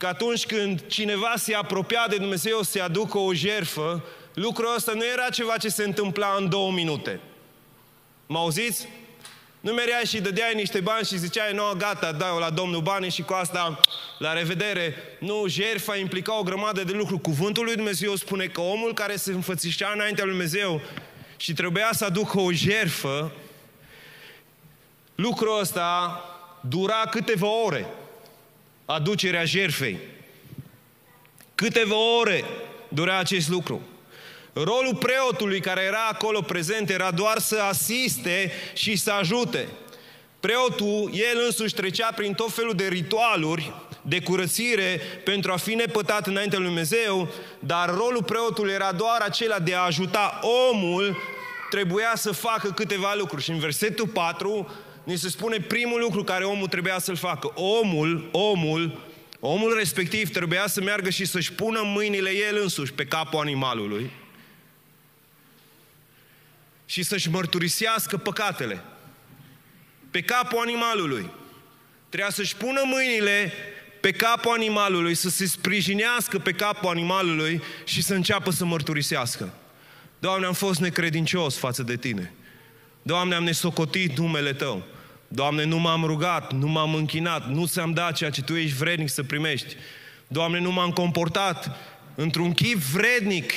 că 0.03 0.09
atunci 0.09 0.45
când 0.45 0.87
cineva 0.87 1.33
se 1.35 1.55
apropia 1.55 2.05
de 2.09 2.17
Dumnezeu 2.17 2.61
să 2.61 2.81
aducă 2.81 3.17
o 3.17 3.33
jerfă, 3.33 4.03
lucrul 4.33 4.75
ăsta 4.75 4.91
nu 4.91 5.05
era 5.05 5.29
ceva 5.29 5.57
ce 5.57 5.69
se 5.69 5.83
întâmpla 5.83 6.35
în 6.37 6.49
două 6.49 6.71
minute. 6.71 7.19
Mă 8.25 8.37
auziți? 8.37 8.87
Nu 9.59 9.71
mereai 9.71 10.03
și 10.05 10.21
dădeai 10.21 10.55
niște 10.55 10.79
bani 10.79 11.05
și 11.05 11.17
ziceai, 11.17 11.53
nu, 11.53 11.63
gata, 11.77 12.11
dau 12.11 12.37
la 12.37 12.49
Domnul 12.49 12.81
bani 12.81 13.09
și 13.09 13.21
cu 13.21 13.33
asta, 13.33 13.79
la 14.17 14.33
revedere. 14.33 14.95
Nu, 15.19 15.47
jerfa 15.47 15.95
implica 15.95 16.39
o 16.39 16.43
grămadă 16.43 16.83
de 16.83 16.91
lucruri. 16.91 17.21
Cuvântul 17.21 17.63
lui 17.63 17.75
Dumnezeu 17.75 18.15
spune 18.15 18.45
că 18.45 18.61
omul 18.61 18.93
care 18.93 19.15
se 19.15 19.31
înfățișea 19.31 19.91
înaintea 19.93 20.23
lui 20.23 20.33
Dumnezeu 20.33 20.81
și 21.37 21.53
trebuia 21.53 21.89
să 21.91 22.05
aducă 22.05 22.39
o 22.39 22.51
jerfă, 22.51 23.31
lucrul 25.15 25.59
ăsta 25.59 26.19
dura 26.61 27.01
câteva 27.09 27.47
ore. 27.47 27.87
Aducerea 28.85 29.45
jerfei. 29.45 29.97
Câteva 31.55 31.95
ore 32.19 32.43
dura 32.87 33.17
acest 33.17 33.49
lucru. 33.49 33.81
Rolul 34.53 34.95
preotului 34.99 35.59
care 35.59 35.81
era 35.81 36.07
acolo 36.11 36.41
prezent 36.41 36.89
era 36.89 37.11
doar 37.11 37.39
să 37.39 37.61
asiste 37.69 38.51
și 38.73 38.95
să 38.95 39.11
ajute. 39.11 39.67
Preotul, 40.39 41.09
el 41.13 41.41
însuși 41.45 41.73
trecea 41.73 42.11
prin 42.15 42.33
tot 42.33 42.53
felul 42.53 42.73
de 42.73 42.87
ritualuri 42.87 43.73
de 44.01 44.21
curățire 44.21 45.01
pentru 45.23 45.51
a 45.51 45.57
fi 45.57 45.73
nepătat 45.73 46.27
înaintea 46.27 46.57
lui 46.57 46.67
Dumnezeu, 46.67 47.29
dar 47.59 47.89
rolul 47.89 48.23
preotului 48.23 48.73
era 48.73 48.91
doar 48.91 49.21
acela 49.21 49.59
de 49.59 49.75
a 49.75 49.79
ajuta 49.79 50.39
omul, 50.71 51.17
trebuia 51.69 52.11
să 52.15 52.31
facă 52.31 52.71
câteva 52.71 53.13
lucruri. 53.17 53.43
Și 53.43 53.49
în 53.49 53.59
versetul 53.59 54.07
4 54.07 54.71
ni 55.03 55.17
se 55.17 55.29
spune 55.29 55.57
primul 55.57 55.99
lucru 55.99 56.23
care 56.23 56.43
omul 56.43 56.67
trebuia 56.67 56.99
să-l 56.99 57.15
facă. 57.15 57.51
Omul, 57.55 58.29
omul, 58.31 58.99
omul 59.39 59.75
respectiv 59.77 60.29
trebuia 60.29 60.67
să 60.67 60.81
meargă 60.81 61.09
și 61.09 61.25
să-și 61.25 61.53
pună 61.53 61.81
mâinile 61.83 62.29
el 62.29 62.59
însuși 62.61 62.93
pe 62.93 63.05
capul 63.05 63.39
animalului 63.39 64.11
și 66.85 67.03
să-și 67.03 67.29
mărturisească 67.29 68.17
păcatele. 68.17 68.83
Pe 70.11 70.21
capul 70.21 70.59
animalului. 70.59 71.29
Trebuia 72.09 72.31
să-și 72.31 72.55
pună 72.55 72.81
mâinile 72.85 73.53
pe 74.01 74.11
capul 74.11 74.51
animalului, 74.51 75.13
să 75.13 75.29
se 75.29 75.45
sprijinească 75.45 76.39
pe 76.39 76.51
capul 76.51 76.89
animalului 76.89 77.61
și 77.85 78.01
să 78.01 78.13
înceapă 78.13 78.51
să 78.51 78.65
mărturisească. 78.65 79.53
Doamne, 80.19 80.45
am 80.45 80.53
fost 80.53 80.79
necredincios 80.79 81.57
față 81.57 81.83
de 81.83 81.97
Tine. 81.97 82.33
Doamne, 83.05 83.35
am 83.35 83.43
nesocotit 83.43 84.17
numele 84.17 84.53
Tău. 84.53 84.83
Doamne, 85.27 85.63
nu 85.63 85.77
m-am 85.77 86.03
rugat, 86.05 86.53
nu 86.53 86.67
m-am 86.67 86.93
închinat, 86.93 87.49
nu 87.49 87.67
ți-am 87.67 87.93
dat 87.93 88.15
ceea 88.15 88.29
ce 88.29 88.41
Tu 88.41 88.53
ești 88.53 88.75
vrednic 88.75 89.09
să 89.09 89.23
primești. 89.23 89.75
Doamne, 90.27 90.59
nu 90.59 90.71
m-am 90.71 90.91
comportat 90.91 91.77
într-un 92.15 92.53
chip 92.53 92.77
vrednic 92.77 93.51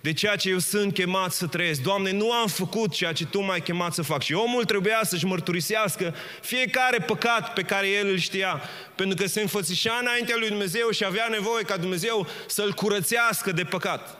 de 0.00 0.12
ceea 0.12 0.36
ce 0.36 0.48
eu 0.48 0.58
sunt 0.58 0.94
chemat 0.94 1.32
să 1.32 1.46
trăiesc. 1.46 1.82
Doamne, 1.82 2.12
nu 2.12 2.32
am 2.32 2.46
făcut 2.46 2.92
ceea 2.92 3.12
ce 3.12 3.26
Tu 3.26 3.40
m-ai 3.40 3.60
chemat 3.60 3.94
să 3.94 4.02
fac. 4.02 4.22
Și 4.22 4.32
omul 4.32 4.64
trebuia 4.64 5.00
să-și 5.02 5.24
mărturisească 5.24 6.14
fiecare 6.42 6.98
păcat 6.98 7.52
pe 7.52 7.62
care 7.62 7.88
el 7.88 8.08
îl 8.08 8.18
știa, 8.18 8.60
pentru 8.94 9.16
că 9.16 9.26
se 9.26 9.40
înfățișa 9.40 9.98
înaintea 10.00 10.36
lui 10.38 10.48
Dumnezeu 10.48 10.90
și 10.90 11.04
avea 11.04 11.28
nevoie 11.30 11.64
ca 11.64 11.76
Dumnezeu 11.76 12.26
să-l 12.46 12.72
curățească 12.72 13.52
de 13.52 13.64
păcat. 13.64 14.19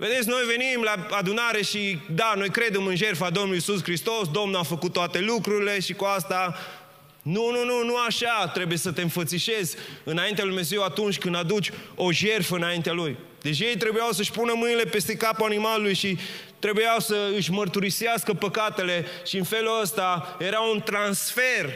Vedeți, 0.00 0.28
noi 0.28 0.42
venim 0.46 0.82
la 0.82 1.06
adunare 1.10 1.62
și, 1.62 1.98
da, 2.10 2.32
noi 2.36 2.50
credem 2.50 2.86
în 2.86 2.96
jertfa 2.96 3.30
Domnului 3.30 3.56
Iisus 3.56 3.82
Hristos, 3.82 4.28
Domnul 4.28 4.58
a 4.58 4.62
făcut 4.62 4.92
toate 4.92 5.20
lucrurile 5.20 5.80
și 5.80 5.92
cu 5.92 6.04
asta 6.04 6.58
nu, 7.22 7.50
nu, 7.50 7.64
nu, 7.64 7.84
nu 7.84 7.96
așa 7.96 8.50
trebuie 8.54 8.78
să 8.78 8.92
te 8.92 9.02
înfățișezi 9.02 9.76
înaintea 10.04 10.44
lui 10.44 10.52
Dumnezeu 10.52 10.82
atunci 10.82 11.18
când 11.18 11.34
aduci 11.34 11.72
o 11.94 12.12
jertfă 12.12 12.56
înaintea 12.56 12.92
Lui. 12.92 13.16
Deci 13.42 13.60
ei 13.60 13.76
trebuiau 13.76 14.10
să-și 14.10 14.30
pună 14.30 14.52
mâinile 14.56 14.84
peste 14.84 15.16
capul 15.16 15.46
animalului 15.46 15.94
și 15.94 16.18
trebuiau 16.58 16.98
să 16.98 17.30
își 17.36 17.50
mărturisească 17.50 18.32
păcatele 18.32 19.06
și 19.26 19.36
în 19.36 19.44
felul 19.44 19.80
ăsta 19.80 20.36
era 20.38 20.60
un 20.60 20.80
transfer 20.80 21.72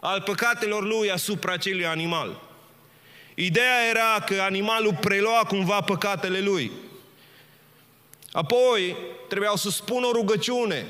al 0.00 0.20
păcatelor 0.20 0.82
lui 0.82 1.10
asupra 1.10 1.52
acelui 1.52 1.86
animal. 1.86 2.40
Ideea 3.34 3.88
era 3.90 4.24
că 4.26 4.42
animalul 4.42 4.96
prelua 5.00 5.44
cumva 5.48 5.80
păcatele 5.80 6.40
lui. 6.40 6.72
Apoi 8.34 8.96
trebuiau 9.28 9.56
să 9.56 9.70
spună 9.70 10.06
o 10.06 10.12
rugăciune. 10.12 10.86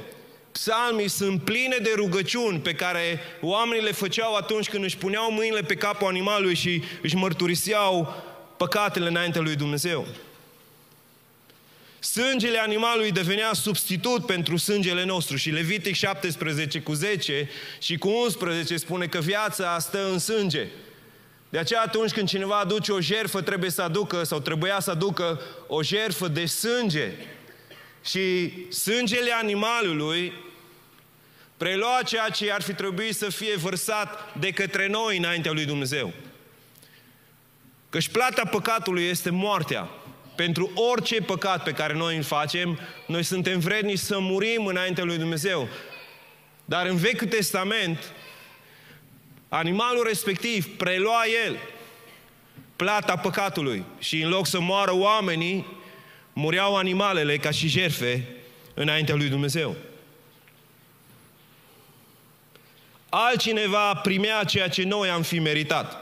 Psalmii 0.52 1.08
sunt 1.08 1.42
pline 1.42 1.76
de 1.76 1.92
rugăciuni 1.96 2.58
pe 2.58 2.74
care 2.74 3.20
oamenii 3.40 3.84
le 3.84 3.92
făceau 3.92 4.34
atunci 4.34 4.68
când 4.68 4.84
își 4.84 4.96
puneau 4.96 5.32
mâinile 5.32 5.60
pe 5.60 5.74
capul 5.74 6.06
animalului 6.06 6.54
și 6.54 6.82
își 7.02 7.16
mărturiseau 7.16 8.22
păcatele 8.56 9.08
înaintea 9.08 9.40
lui 9.40 9.56
Dumnezeu. 9.56 10.06
Sângele 11.98 12.58
animalului 12.58 13.12
devenea 13.12 13.52
substitut 13.52 14.26
pentru 14.26 14.56
sângele 14.56 15.04
nostru 15.04 15.36
și 15.36 15.50
Levitic 15.50 15.94
17 15.94 16.80
cu 16.80 16.92
10 16.92 17.48
și 17.78 17.96
cu 17.96 18.08
11 18.08 18.76
spune 18.76 19.06
că 19.06 19.18
viața 19.18 19.78
stă 19.78 20.10
în 20.10 20.18
sânge. 20.18 20.66
De 21.54 21.60
aceea 21.60 21.82
atunci 21.82 22.12
când 22.12 22.28
cineva 22.28 22.58
aduce 22.58 22.92
o 22.92 23.00
jerfă, 23.00 23.42
trebuie 23.42 23.70
să 23.70 23.82
aducă 23.82 24.22
sau 24.22 24.40
trebuia 24.40 24.80
să 24.80 24.90
aducă 24.90 25.40
o 25.66 25.82
jerfă 25.82 26.28
de 26.28 26.46
sânge. 26.46 27.12
Și 28.04 28.52
sângele 28.72 29.32
animalului 29.32 30.32
prelua 31.56 32.00
ceea 32.04 32.28
ce 32.28 32.52
ar 32.52 32.62
fi 32.62 32.72
trebuit 32.72 33.14
să 33.14 33.30
fie 33.30 33.56
vărsat 33.56 34.34
de 34.38 34.50
către 34.50 34.88
noi 34.88 35.16
înaintea 35.16 35.52
lui 35.52 35.64
Dumnezeu. 35.64 36.12
Căci 37.90 38.08
plata 38.08 38.42
păcatului 38.50 39.04
este 39.04 39.30
moartea. 39.30 39.88
Pentru 40.36 40.70
orice 40.92 41.20
păcat 41.20 41.62
pe 41.62 41.72
care 41.72 41.94
noi 41.94 42.16
îl 42.16 42.22
facem, 42.22 42.78
noi 43.06 43.22
suntem 43.22 43.58
vredni 43.58 43.96
să 43.96 44.18
murim 44.18 44.66
înaintea 44.66 45.04
lui 45.04 45.18
Dumnezeu. 45.18 45.68
Dar 46.64 46.86
în 46.86 46.96
Vechiul 46.96 47.28
Testament, 47.28 48.12
animalul 49.54 50.04
respectiv 50.06 50.76
prelua 50.76 51.22
el 51.46 51.58
plata 52.76 53.16
păcatului 53.16 53.84
și 53.98 54.22
în 54.22 54.28
loc 54.28 54.46
să 54.46 54.60
moară 54.60 54.94
oamenii, 54.94 55.66
mureau 56.32 56.76
animalele 56.76 57.36
ca 57.36 57.50
și 57.50 57.68
jerfe 57.68 58.28
înaintea 58.74 59.14
lui 59.14 59.28
Dumnezeu. 59.28 59.76
Altcineva 63.08 63.94
primea 63.94 64.44
ceea 64.44 64.68
ce 64.68 64.82
noi 64.82 65.08
am 65.08 65.22
fi 65.22 65.38
meritat. 65.38 65.96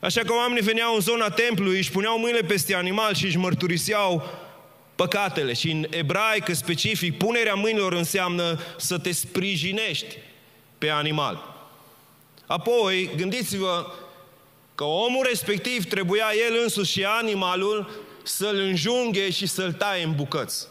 Așa 0.00 0.20
că 0.20 0.32
oamenii 0.32 0.62
veneau 0.62 0.94
în 0.94 1.00
zona 1.00 1.30
templului, 1.30 1.76
își 1.76 1.90
puneau 1.90 2.18
mâinile 2.18 2.46
peste 2.46 2.74
animal 2.74 3.14
și 3.14 3.24
își 3.24 3.38
mărturiseau 3.38 4.30
păcatele. 4.94 5.52
Și 5.52 5.70
în 5.70 5.86
ebraică 5.90 6.52
specific, 6.52 7.18
punerea 7.18 7.54
mâinilor 7.54 7.92
înseamnă 7.92 8.60
să 8.76 8.98
te 8.98 9.12
sprijinești 9.12 10.16
pe 10.78 10.90
animal. 10.90 11.55
Apoi, 12.46 13.10
gândiți-vă 13.16 13.86
că 14.74 14.84
omul 14.84 15.26
respectiv 15.28 15.84
trebuia 15.84 16.26
el 16.48 16.60
însuși 16.62 16.92
și 16.92 17.04
animalul 17.04 18.04
să-l 18.22 18.56
înjunghe 18.56 19.30
și 19.30 19.46
să-l 19.46 19.72
taie 19.72 20.04
în 20.04 20.14
bucăți. 20.14 20.68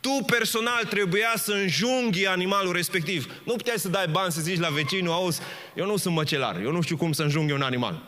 Tu 0.00 0.24
personal 0.26 0.84
trebuia 0.84 1.32
să 1.36 1.52
înjunghi 1.52 2.26
animalul 2.26 2.72
respectiv. 2.72 3.40
Nu 3.44 3.52
puteai 3.52 3.78
să 3.78 3.88
dai 3.88 4.06
bani 4.08 4.32
să 4.32 4.40
zici 4.40 4.58
la 4.58 4.68
vecinul, 4.68 5.12
auzi, 5.12 5.40
eu 5.74 5.86
nu 5.86 5.96
sunt 5.96 6.14
măcelar, 6.14 6.60
eu 6.60 6.70
nu 6.70 6.80
știu 6.80 6.96
cum 6.96 7.12
să 7.12 7.22
înjunghi 7.22 7.52
un 7.52 7.62
animal. 7.62 8.02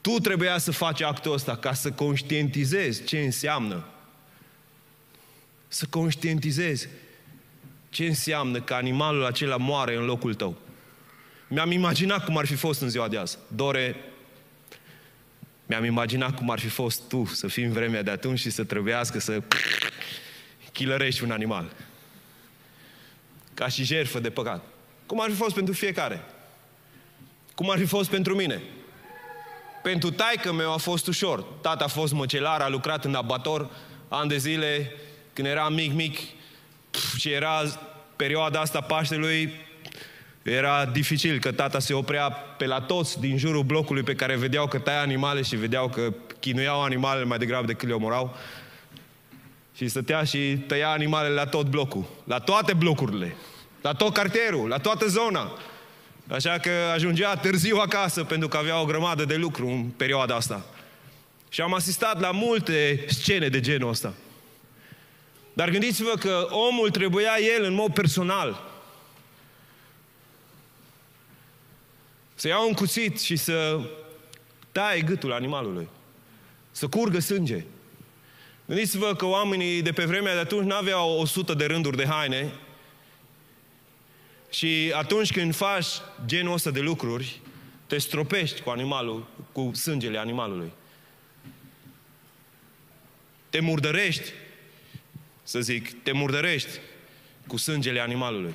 Tu 0.00 0.18
trebuia 0.18 0.58
să 0.58 0.72
faci 0.72 1.02
actul 1.02 1.32
ăsta 1.32 1.56
ca 1.56 1.72
să 1.72 1.90
conștientizezi 1.90 3.04
ce 3.04 3.18
înseamnă. 3.18 3.84
Să 5.68 5.86
conștientizezi 5.90 6.88
ce 7.90 8.06
înseamnă 8.06 8.60
că 8.60 8.74
animalul 8.74 9.24
acela 9.24 9.56
moare 9.56 9.96
în 9.96 10.04
locul 10.04 10.34
tău. 10.34 10.56
Mi-am 11.48 11.70
imaginat 11.70 12.24
cum 12.24 12.36
ar 12.36 12.46
fi 12.46 12.54
fost 12.54 12.80
în 12.80 12.88
ziua 12.88 13.08
de 13.08 13.18
azi. 13.18 13.38
Dore, 13.48 13.96
mi-am 15.66 15.84
imaginat 15.84 16.36
cum 16.36 16.50
ar 16.50 16.58
fi 16.58 16.68
fost 16.68 17.08
tu 17.08 17.24
să 17.24 17.46
fii 17.46 17.64
în 17.64 17.72
vremea 17.72 18.02
de 18.02 18.10
atunci 18.10 18.38
și 18.38 18.50
să 18.50 18.64
trebuiască 18.64 19.18
să 19.18 19.42
chilărești 20.72 21.22
un 21.22 21.30
animal. 21.30 21.72
Ca 23.54 23.68
și 23.68 23.84
jertfă 23.84 24.18
de 24.18 24.30
păcat. 24.30 24.64
Cum 25.06 25.20
ar 25.20 25.30
fi 25.30 25.36
fost 25.36 25.54
pentru 25.54 25.74
fiecare? 25.74 26.24
Cum 27.54 27.70
ar 27.70 27.78
fi 27.78 27.84
fost 27.84 28.10
pentru 28.10 28.34
mine? 28.34 28.62
Pentru 29.82 30.10
taică 30.10 30.52
meu 30.52 30.72
a 30.72 30.76
fost 30.76 31.06
ușor. 31.06 31.42
Tata 31.42 31.84
a 31.84 31.88
fost 31.88 32.12
măcelar, 32.12 32.60
a 32.60 32.68
lucrat 32.68 33.04
în 33.04 33.14
abator, 33.14 33.70
ani 34.08 34.28
de 34.28 34.36
zile, 34.36 34.92
când 35.32 35.48
eram 35.48 35.74
mic, 35.74 35.92
mic, 35.92 36.18
și 37.16 37.30
era 37.30 37.62
perioada 38.16 38.60
asta 38.60 38.80
Paștelui, 38.80 39.52
era 40.44 40.84
dificil 40.84 41.38
că 41.38 41.52
tata 41.52 41.78
se 41.78 41.94
oprea 41.94 42.30
pe 42.30 42.66
la 42.66 42.80
toți 42.80 43.20
din 43.20 43.38
jurul 43.38 43.62
blocului 43.62 44.02
pe 44.02 44.14
care 44.14 44.36
vedeau 44.36 44.66
că 44.66 44.78
taia 44.78 45.00
animale 45.00 45.42
și 45.42 45.56
vedeau 45.56 45.88
că 45.88 46.12
chinuiau 46.40 46.82
animalele 46.82 47.24
mai 47.24 47.38
degrabă 47.38 47.66
decât 47.66 47.88
le 47.88 47.94
omorau. 47.94 48.36
Și 49.76 49.88
stătea 49.88 50.24
și 50.24 50.56
tăia 50.66 50.90
animalele 50.90 51.34
la 51.34 51.46
tot 51.46 51.66
blocul, 51.66 52.04
la 52.24 52.38
toate 52.38 52.72
blocurile, 52.72 53.36
la 53.80 53.92
tot 53.92 54.14
cartierul, 54.14 54.68
la 54.68 54.78
toată 54.78 55.06
zona. 55.06 55.58
Așa 56.28 56.58
că 56.58 56.70
ajungea 56.94 57.36
târziu 57.36 57.76
acasă 57.76 58.24
pentru 58.24 58.48
că 58.48 58.56
avea 58.56 58.80
o 58.80 58.84
grămadă 58.84 59.24
de 59.24 59.34
lucru 59.36 59.66
în 59.66 59.84
perioada 59.84 60.34
asta. 60.34 60.64
Și 61.48 61.60
am 61.60 61.74
asistat 61.74 62.20
la 62.20 62.30
multe 62.30 63.04
scene 63.08 63.48
de 63.48 63.60
genul 63.60 63.88
ăsta. 63.88 64.12
Dar 65.52 65.70
gândiți-vă 65.70 66.14
că 66.18 66.46
omul 66.50 66.90
trebuia 66.90 67.32
el 67.56 67.64
în 67.64 67.74
mod 67.74 67.92
personal 67.92 68.73
să 72.34 72.48
ia 72.48 72.58
un 72.58 72.72
cuțit 72.72 73.20
și 73.20 73.36
să 73.36 73.80
taie 74.72 75.00
gâtul 75.00 75.32
animalului, 75.32 75.88
să 76.70 76.88
curgă 76.88 77.18
sânge. 77.18 77.64
Gândiți-vă 78.66 79.14
că 79.14 79.26
oamenii 79.26 79.82
de 79.82 79.92
pe 79.92 80.04
vremea 80.04 80.32
de 80.32 80.40
atunci 80.40 80.66
nu 80.66 80.74
aveau 80.74 81.18
o 81.18 81.24
sută 81.24 81.54
de 81.54 81.64
rânduri 81.64 81.96
de 81.96 82.06
haine 82.06 82.52
și 84.50 84.92
atunci 84.94 85.32
când 85.32 85.54
faci 85.54 85.86
genul 86.26 86.52
ăsta 86.52 86.70
de 86.70 86.80
lucruri, 86.80 87.40
te 87.86 87.98
stropești 87.98 88.60
cu 88.60 88.70
animalul, 88.70 89.26
cu 89.52 89.70
sângele 89.74 90.18
animalului. 90.18 90.72
Te 93.50 93.60
murdărești, 93.60 94.32
să 95.42 95.60
zic, 95.60 96.02
te 96.02 96.12
murdărești 96.12 96.78
cu 97.46 97.56
sângele 97.56 98.00
animalului. 98.00 98.54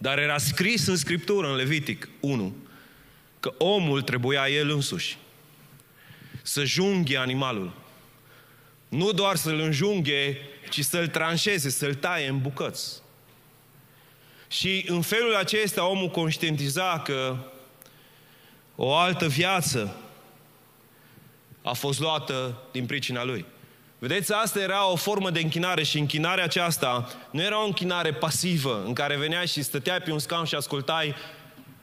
Dar 0.00 0.18
era 0.18 0.38
scris 0.38 0.86
în 0.86 0.96
Scriptură, 0.96 1.48
în 1.48 1.56
Levitic 1.56 2.08
1, 2.20 2.56
că 3.40 3.54
omul 3.58 4.02
trebuia 4.02 4.48
el 4.48 4.70
însuși 4.70 5.18
să 6.42 6.64
junghe 6.64 7.16
animalul. 7.16 7.72
Nu 8.88 9.12
doar 9.12 9.36
să-l 9.36 9.58
înjunghe, 9.58 10.38
ci 10.70 10.84
să-l 10.84 11.08
tranșeze, 11.08 11.70
să-l 11.70 11.94
taie 11.94 12.28
în 12.28 12.40
bucăți. 12.40 13.02
Și 14.48 14.84
în 14.88 15.02
felul 15.02 15.34
acesta 15.34 15.86
omul 15.86 16.08
conștientiza 16.08 17.00
că 17.00 17.36
o 18.76 18.94
altă 18.94 19.28
viață 19.28 19.96
a 21.62 21.72
fost 21.72 22.00
luată 22.00 22.62
din 22.72 22.86
pricina 22.86 23.24
lui. 23.24 23.44
Vedeți, 24.02 24.32
asta 24.32 24.60
era 24.60 24.90
o 24.90 24.96
formă 24.96 25.30
de 25.30 25.40
închinare 25.40 25.82
și 25.82 25.98
închinarea 25.98 26.44
aceasta 26.44 27.08
nu 27.30 27.42
era 27.42 27.62
o 27.62 27.66
închinare 27.66 28.12
pasivă 28.12 28.82
în 28.86 28.92
care 28.92 29.16
veneai 29.16 29.46
și 29.46 29.62
stăteai 29.62 30.00
pe 30.00 30.12
un 30.12 30.18
scaun 30.18 30.44
și 30.44 30.54
ascultai 30.54 31.14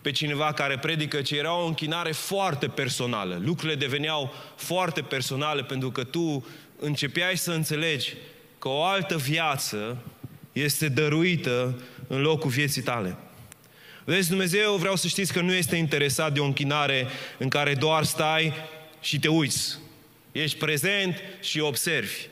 pe 0.02 0.12
cineva 0.12 0.54
care 0.54 0.78
predică, 0.78 1.22
ci 1.22 1.32
era 1.32 1.56
o 1.56 1.66
închinare 1.66 2.12
foarte 2.12 2.68
personală. 2.68 3.42
Lucrurile 3.44 3.78
deveneau 3.78 4.34
foarte 4.56 5.02
personale 5.02 5.64
pentru 5.64 5.92
că 5.92 6.04
tu 6.04 6.46
începeai 6.80 7.38
să 7.38 7.52
înțelegi 7.52 8.14
că 8.60 8.68
o 8.68 8.84
altă 8.84 9.18
viață 9.18 9.98
este 10.52 10.90
dăruită 10.90 11.82
în 12.08 12.22
locul 12.22 12.50
vieții 12.50 12.82
tale. 12.82 13.18
Vedeți, 14.04 14.30
Dumnezeu 14.30 14.76
vreau 14.76 14.96
să 14.96 15.08
știți 15.08 15.34
că 15.34 15.42
nu 15.42 15.54
este 15.54 15.76
interesat 15.76 16.34
de 16.34 16.40
o 16.40 16.46
închinare 16.46 17.08
în 17.38 17.50
care 17.50 17.74
doar 17.74 18.04
stai 18.04 18.54
și 19.00 19.20
te 19.20 19.28
uiți. 19.28 19.78
Ești 20.42 20.58
prezent 20.58 21.16
și 21.42 21.60
observi. 21.60 22.28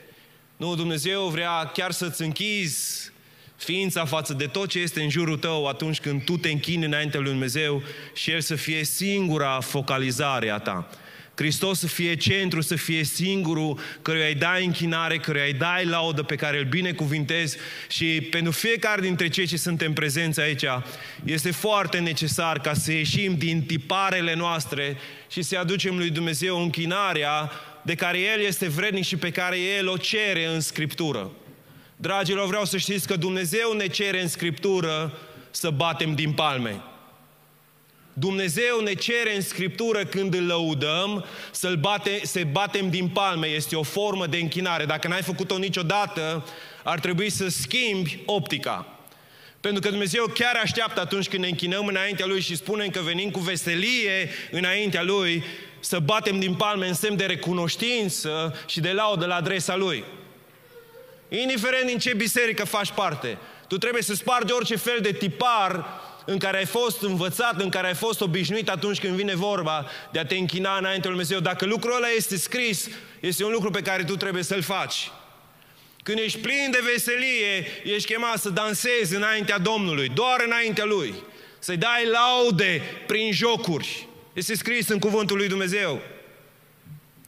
Nu, 0.58 0.76
Dumnezeu 0.76 1.28
vrea 1.28 1.66
chiar 1.74 1.92
să-ți 1.92 2.22
închizi 2.22 3.12
ființa 3.56 4.06
față 4.06 4.34
de 4.34 4.46
tot 4.46 4.70
ce 4.70 4.80
este 4.80 5.02
în 5.02 5.10
jurul 5.10 5.38
tău 5.38 5.68
atunci 5.68 6.00
când 6.00 6.24
tu 6.24 6.38
te 6.38 6.50
închini 6.50 6.86
înaintea 6.86 7.20
lui 7.20 7.30
Dumnezeu 7.30 7.84
și 8.14 8.32
El 8.32 8.42
să 8.42 8.56
fie 8.56 8.84
singura 8.84 9.60
focalizare 9.60 10.50
a 10.50 10.58
ta. 10.58 10.90
Hristos 11.36 11.80
să 11.80 11.88
fie 11.88 12.16
centru, 12.16 12.62
să 12.62 12.76
fie 12.76 13.04
singurul 13.04 13.80
căruia 14.02 14.28
îi 14.28 14.36
dai 14.36 14.66
închinare, 14.66 15.18
căruia 15.18 15.44
îi 15.44 15.54
dai 15.54 15.86
laudă, 15.86 16.24
pe 16.24 16.36
care 16.36 16.58
îl 16.58 16.66
binecuvintezi 16.66 17.58
și 17.88 18.06
pentru 18.06 18.52
fiecare 18.52 19.02
dintre 19.02 19.28
cei 19.28 19.46
ce 19.46 19.58
suntem 19.58 19.94
prezenți 19.94 20.40
aici, 20.40 20.66
este 21.24 21.52
foarte 21.52 22.00
necesar 22.00 22.60
ca 22.60 22.74
să 22.74 22.92
ieșim 22.92 23.38
din 23.38 23.64
tiparele 23.64 24.36
noastre 24.36 24.98
și 25.30 25.42
să 25.42 25.58
aducem 25.58 25.98
lui 25.98 26.10
Dumnezeu 26.10 26.62
închinarea 26.62 27.52
de 27.86 27.96
care 27.96 28.20
El 28.20 28.40
este 28.40 28.68
vrednic 28.68 29.04
și 29.04 29.18
pe 29.18 29.32
care 29.32 29.60
El 29.60 29.90
o 29.90 29.98
cere 29.98 30.46
în 30.46 30.60
Scriptură. 30.60 31.32
Dragilor, 31.96 32.48
vreau 32.48 32.66
să 32.66 32.78
știți 32.78 33.08
că 33.08 33.16
Dumnezeu 33.16 33.74
ne 33.74 33.88
cere 33.88 34.22
în 34.22 34.28
Scriptură 34.28 35.18
să 35.52 35.70
batem 35.70 36.16
din 36.16 36.32
palme. 36.32 36.82
Dumnezeu 38.14 38.80
ne 38.80 38.94
cere 38.94 39.36
în 39.36 39.42
Scriptură 39.42 40.06
când 40.06 40.34
îl 40.34 40.46
lăudăm 40.46 41.26
să-l 41.52 41.76
bate, 41.76 42.20
să 42.24 42.42
batem 42.52 42.90
din 42.90 43.08
palme. 43.08 43.48
Este 43.48 43.76
o 43.76 43.84
formă 43.84 44.28
de 44.28 44.38
închinare. 44.38 44.86
Dacă 44.86 45.08
n-ai 45.08 45.22
făcut-o 45.22 45.58
niciodată, 45.58 46.46
ar 46.84 47.00
trebui 47.00 47.30
să 47.30 47.48
schimbi 47.48 48.20
optica. 48.26 48.88
Pentru 49.60 49.82
că 49.82 49.90
Dumnezeu 49.90 50.26
chiar 50.26 50.60
așteaptă 50.64 51.00
atunci 51.00 51.28
când 51.28 51.44
ne 51.44 51.50
închinăm 51.50 51.88
înaintea 51.88 52.26
Lui 52.26 52.42
și 52.42 52.56
spunem 52.56 52.90
că 52.90 53.02
venim 53.02 53.32
cu 53.32 53.40
veselie 53.40 54.30
înaintea 54.52 55.04
Lui, 55.04 55.44
să 55.86 56.00
batem 56.00 56.40
din 56.40 56.56
palme 56.56 56.88
în 56.88 56.94
semn 56.94 57.16
de 57.16 57.26
recunoștință 57.26 58.56
și 58.68 58.80
de 58.80 58.92
laudă 58.92 59.26
la 59.26 59.36
adresa 59.36 59.76
Lui. 59.76 60.04
Indiferent 61.30 61.86
din 61.88 61.98
ce 61.98 62.14
biserică 62.14 62.66
faci 62.66 62.92
parte, 62.92 63.38
tu 63.68 63.78
trebuie 63.78 64.02
să 64.02 64.14
spargi 64.14 64.54
orice 64.54 64.76
fel 64.76 65.00
de 65.02 65.12
tipar 65.12 65.86
în 66.26 66.38
care 66.38 66.58
ai 66.58 66.66
fost 66.66 67.02
învățat, 67.02 67.62
în 67.62 67.70
care 67.70 67.88
ai 67.88 67.94
fost 67.94 68.22
obișnuit 68.22 68.70
atunci 68.70 69.00
când 69.00 69.16
vine 69.16 69.36
vorba 69.36 69.90
de 70.12 70.20
a 70.20 70.26
te 70.26 70.36
închina 70.36 70.78
înainte 70.78 71.08
lui 71.08 71.18
Dumnezeu. 71.18 71.40
Dacă 71.40 71.66
lucrul 71.66 71.96
ăla 71.96 72.10
este 72.10 72.38
scris, 72.38 72.90
este 73.20 73.44
un 73.44 73.52
lucru 73.52 73.72
pe 73.72 73.82
care 73.82 74.04
tu 74.04 74.16
trebuie 74.16 74.44
să-l 74.44 74.62
faci. 74.62 75.12
Când 76.04 76.18
ești 76.18 76.40
plin 76.40 76.72
de 76.72 76.80
veselie, 76.94 77.68
ești 77.84 78.14
chemat 78.14 78.38
să 78.38 78.50
dansezi 78.50 79.16
înaintea 79.16 79.58
Domnului, 79.58 80.10
doar 80.10 80.44
înaintea 80.46 80.86
Lui. 80.86 81.14
Să-i 81.60 81.78
dai 81.78 82.06
laude 82.06 82.82
prin 83.08 83.32
jocuri. 83.32 84.08
Este 84.36 84.56
scris 84.56 84.88
în 84.88 85.00
Cuvântul 85.00 85.38
lui 85.38 85.48
Dumnezeu. 85.48 86.02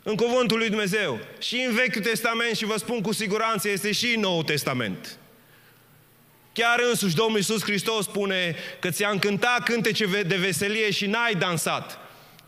În 0.04 0.16
Cuvântul 0.16 0.58
lui 0.58 0.70
Dumnezeu. 0.70 1.20
Și 1.40 1.66
în 1.68 1.76
Vechiul 1.76 2.02
Testament 2.02 2.56
și 2.56 2.66
vă 2.66 2.78
spun 2.78 3.02
cu 3.02 3.14
siguranță 3.14 3.70
este 3.70 3.92
și 3.92 4.14
în 4.14 4.20
Noul 4.20 4.44
Testament. 4.44 5.18
Chiar 6.54 6.80
însuși 6.90 7.16
Domnul 7.16 7.38
Iisus 7.38 7.64
Hristos 7.64 8.06
spune 8.06 8.56
că 8.80 8.90
ți-am 8.90 9.20
cântat 9.20 9.64
cântece 9.64 10.06
de 10.06 10.36
veselie 10.36 10.92
și 10.92 11.06
n-ai 11.06 11.36
dansat. 11.36 12.00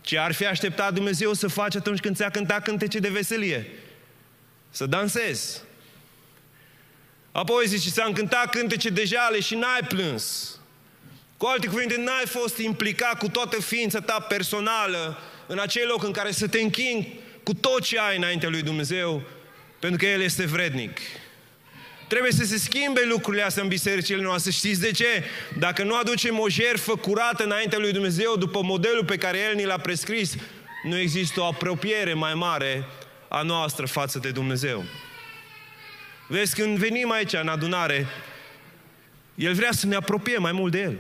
Ce 0.02 0.18
ar 0.18 0.32
fi 0.34 0.46
așteptat 0.46 0.94
Dumnezeu 0.94 1.34
să 1.34 1.48
faci 1.48 1.76
atunci 1.76 2.00
când 2.00 2.16
ți-a 2.16 2.30
cântat 2.30 2.64
cântece 2.64 3.00
de 3.00 3.10
veselie? 3.10 3.68
Să 4.70 4.86
dansezi. 4.86 5.62
Apoi 7.32 7.68
zice, 7.68 7.90
ți-am 7.90 8.14
cântat 8.14 8.50
cântece 8.50 8.90
de 8.90 9.04
jale 9.04 9.40
și 9.40 9.56
n-ai 9.56 9.82
plâns. 9.88 10.59
Cu 11.40 11.46
alte 11.46 11.68
cuvinte, 11.68 11.98
n-ai 11.98 12.26
fost 12.26 12.58
implicat 12.58 13.18
cu 13.18 13.30
toată 13.30 13.62
ființa 13.62 14.00
ta 14.00 14.20
personală 14.20 15.18
în 15.48 15.60
acel 15.60 15.88
loc 15.88 16.04
în 16.04 16.12
care 16.12 16.32
să 16.32 16.48
te 16.48 16.62
închini 16.62 17.20
cu 17.44 17.54
tot 17.54 17.82
ce 17.82 18.00
ai 18.00 18.18
înaintea 18.18 18.50
lui 18.50 18.62
Dumnezeu, 18.62 19.22
pentru 19.80 20.00
că 20.00 20.06
El 20.06 20.22
este 20.22 20.46
vrednic. 20.46 21.00
Trebuie 22.08 22.32
să 22.32 22.44
se 22.44 22.58
schimbe 22.58 23.06
lucrurile 23.06 23.44
astea 23.44 23.64
în 23.64 23.70
bisericile 23.70 24.22
noastre. 24.22 24.52
Știți 24.52 24.82
de 24.82 24.92
ce? 24.92 25.24
Dacă 25.58 25.84
nu 25.84 25.96
aducem 25.96 26.40
o 26.40 26.50
jertfă 26.50 26.96
curată 26.96 27.44
înaintea 27.44 27.80
lui 27.80 27.92
Dumnezeu 27.92 28.36
după 28.36 28.62
modelul 28.64 29.06
pe 29.06 29.18
care 29.18 29.38
El 29.38 29.56
ni 29.56 29.66
l-a 29.66 29.78
prescris, 29.78 30.36
nu 30.84 30.98
există 30.98 31.42
o 31.42 31.46
apropiere 31.46 32.14
mai 32.14 32.34
mare 32.34 32.86
a 33.28 33.42
noastră 33.42 33.86
față 33.86 34.20
de 34.20 34.32
Dumnezeu. 34.32 34.84
Vezi, 36.28 36.56
când 36.56 36.78
venim 36.78 37.12
aici 37.12 37.34
în 37.34 37.48
adunare, 37.48 38.08
El 39.36 39.54
vrea 39.54 39.72
să 39.72 39.86
ne 39.86 39.96
apropiem 39.96 40.42
mai 40.42 40.52
mult 40.52 40.72
de 40.72 40.80
El. 40.80 40.98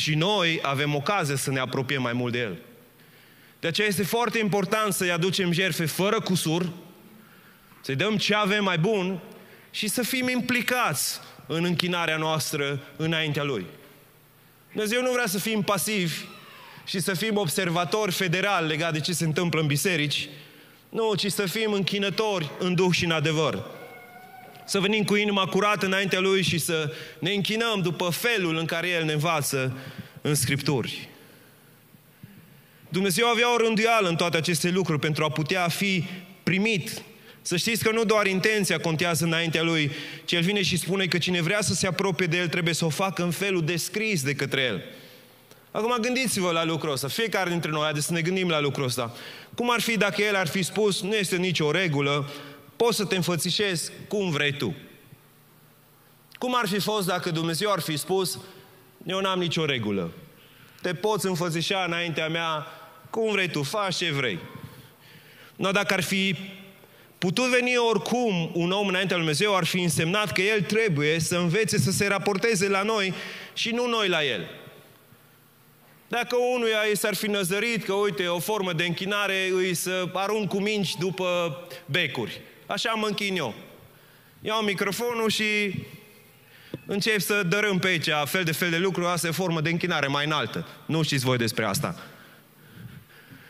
Și 0.00 0.14
noi 0.14 0.58
avem 0.62 0.94
ocazie 0.94 1.36
să 1.36 1.50
ne 1.50 1.60
apropiem 1.60 2.02
mai 2.02 2.12
mult 2.12 2.32
de 2.32 2.38
El. 2.38 2.56
De 3.60 3.66
aceea 3.66 3.86
este 3.86 4.02
foarte 4.02 4.38
important 4.38 4.92
să-i 4.92 5.10
aducem 5.10 5.52
jertfe 5.52 5.86
fără 5.86 6.20
cusur, 6.20 6.68
să-i 7.80 7.94
dăm 7.94 8.16
ce 8.16 8.34
avem 8.34 8.64
mai 8.64 8.78
bun 8.78 9.20
și 9.70 9.88
să 9.88 10.02
fim 10.02 10.28
implicați 10.28 11.20
în 11.46 11.64
închinarea 11.64 12.16
noastră 12.16 12.80
înaintea 12.96 13.42
Lui. 13.42 13.66
Dumnezeu 14.72 15.02
nu 15.02 15.12
vrea 15.12 15.26
să 15.26 15.38
fim 15.38 15.62
pasivi 15.62 16.24
și 16.86 17.00
să 17.00 17.14
fim 17.14 17.36
observatori 17.36 18.12
federali 18.12 18.68
legat 18.68 18.92
de 18.92 19.00
ce 19.00 19.12
se 19.12 19.24
întâmplă 19.24 19.60
în 19.60 19.66
biserici, 19.66 20.28
nu, 20.88 21.14
ci 21.14 21.26
să 21.26 21.46
fim 21.46 21.72
închinători 21.72 22.50
în 22.58 22.74
duh 22.74 22.92
și 22.92 23.04
în 23.04 23.10
adevăr. 23.10 23.64
Să 24.70 24.80
venim 24.80 25.04
cu 25.04 25.14
inima 25.14 25.46
curată 25.46 25.86
înaintea 25.86 26.20
Lui 26.20 26.42
și 26.42 26.58
să 26.58 26.92
ne 27.18 27.32
închinăm 27.32 27.80
după 27.82 28.08
felul 28.08 28.56
în 28.56 28.64
care 28.64 28.88
El 28.88 29.04
ne 29.04 29.12
învață 29.12 29.76
în 30.20 30.34
Scripturi. 30.34 31.08
Dumnezeu 32.88 33.26
avea 33.26 33.54
o 33.54 33.56
rânduială 33.56 34.08
în 34.08 34.16
toate 34.16 34.36
aceste 34.36 34.70
lucruri 34.70 34.98
pentru 34.98 35.24
a 35.24 35.30
putea 35.30 35.68
fi 35.68 36.04
primit 36.42 37.02
Să 37.42 37.56
știți 37.56 37.84
că 37.84 37.90
nu 37.90 38.04
doar 38.04 38.26
intenția 38.26 38.78
contează 38.78 39.24
înaintea 39.24 39.62
Lui, 39.62 39.90
ci 40.24 40.32
El 40.32 40.42
vine 40.42 40.62
și 40.62 40.76
spune 40.76 41.06
că 41.06 41.18
cine 41.18 41.40
vrea 41.40 41.60
să 41.60 41.74
se 41.74 41.86
apropie 41.86 42.26
de 42.26 42.36
El 42.36 42.48
trebuie 42.48 42.74
să 42.74 42.84
o 42.84 42.88
facă 42.88 43.22
în 43.22 43.30
felul 43.30 43.64
descris 43.64 44.22
de 44.22 44.34
către 44.34 44.60
El. 44.60 44.82
Acum 45.70 45.96
gândiți-vă 46.00 46.50
la 46.50 46.64
lucrul 46.64 46.92
ăsta. 46.92 47.08
Fiecare 47.08 47.50
dintre 47.50 47.70
noi, 47.70 47.82
haideți 47.82 48.06
să 48.06 48.12
ne 48.12 48.20
gândim 48.20 48.48
la 48.48 48.60
lucrul 48.60 48.84
ăsta. 48.84 49.14
Cum 49.54 49.70
ar 49.70 49.80
fi 49.80 49.96
dacă 49.96 50.22
El 50.22 50.36
ar 50.36 50.46
fi 50.46 50.62
spus, 50.62 51.02
nu 51.02 51.14
este 51.14 51.36
nicio 51.36 51.70
regulă, 51.70 52.30
poți 52.82 52.96
să 52.96 53.04
te 53.04 53.16
înfățișezi 53.16 53.92
cum 54.08 54.30
vrei 54.30 54.52
tu. 54.52 54.74
Cum 56.38 56.54
ar 56.56 56.68
fi 56.68 56.78
fost 56.78 57.06
dacă 57.06 57.30
Dumnezeu 57.30 57.72
ar 57.72 57.80
fi 57.80 57.96
spus, 57.96 58.38
eu 59.06 59.20
n-am 59.20 59.38
nicio 59.38 59.64
regulă. 59.64 60.12
Te 60.82 60.94
poți 60.94 61.26
înfățișa 61.26 61.84
înaintea 61.84 62.28
mea 62.28 62.66
cum 63.10 63.30
vrei 63.30 63.48
tu, 63.48 63.62
faci 63.62 63.96
ce 63.96 64.12
vrei. 64.12 64.38
No, 65.56 65.70
dacă 65.70 65.94
ar 65.94 66.02
fi 66.02 66.36
putut 67.18 67.44
veni 67.44 67.76
oricum 67.76 68.50
un 68.54 68.70
om 68.70 68.86
înaintea 68.86 69.16
lui 69.16 69.24
Dumnezeu, 69.24 69.56
ar 69.56 69.64
fi 69.64 69.80
însemnat 69.80 70.32
că 70.32 70.42
el 70.42 70.62
trebuie 70.62 71.18
să 71.18 71.36
învețe 71.36 71.78
să 71.78 71.90
se 71.90 72.06
raporteze 72.06 72.68
la 72.68 72.82
noi 72.82 73.14
și 73.52 73.70
nu 73.70 73.86
noi 73.86 74.08
la 74.08 74.24
el. 74.24 74.50
Dacă 76.08 76.36
unuia 76.36 76.80
i 76.92 76.96
s-ar 76.96 77.14
fi 77.14 77.26
năzărit 77.26 77.84
că, 77.84 77.92
uite, 77.92 78.26
o 78.26 78.38
formă 78.38 78.72
de 78.72 78.84
închinare 78.84 79.48
îi 79.52 79.74
să 79.74 80.10
arunc 80.12 80.48
cu 80.48 80.60
minci 80.60 80.94
după 80.94 81.58
becuri. 81.86 82.40
Așa 82.70 82.92
mă 82.92 83.06
închin 83.06 83.36
eu. 83.36 83.54
Iau 84.40 84.62
microfonul 84.62 85.30
și 85.30 85.44
încep 86.86 87.20
să 87.20 87.42
dărâm 87.42 87.78
pe 87.78 87.86
aici 87.86 88.08
fel 88.24 88.44
de 88.44 88.52
fel 88.52 88.70
de 88.70 88.78
lucruri, 88.78 89.08
asta 89.08 89.26
e 89.26 89.30
formă 89.30 89.60
de 89.60 89.70
închinare 89.70 90.06
mai 90.06 90.24
înaltă. 90.24 90.66
Nu 90.86 91.02
știți 91.02 91.24
voi 91.24 91.36
despre 91.36 91.64
asta. 91.64 92.02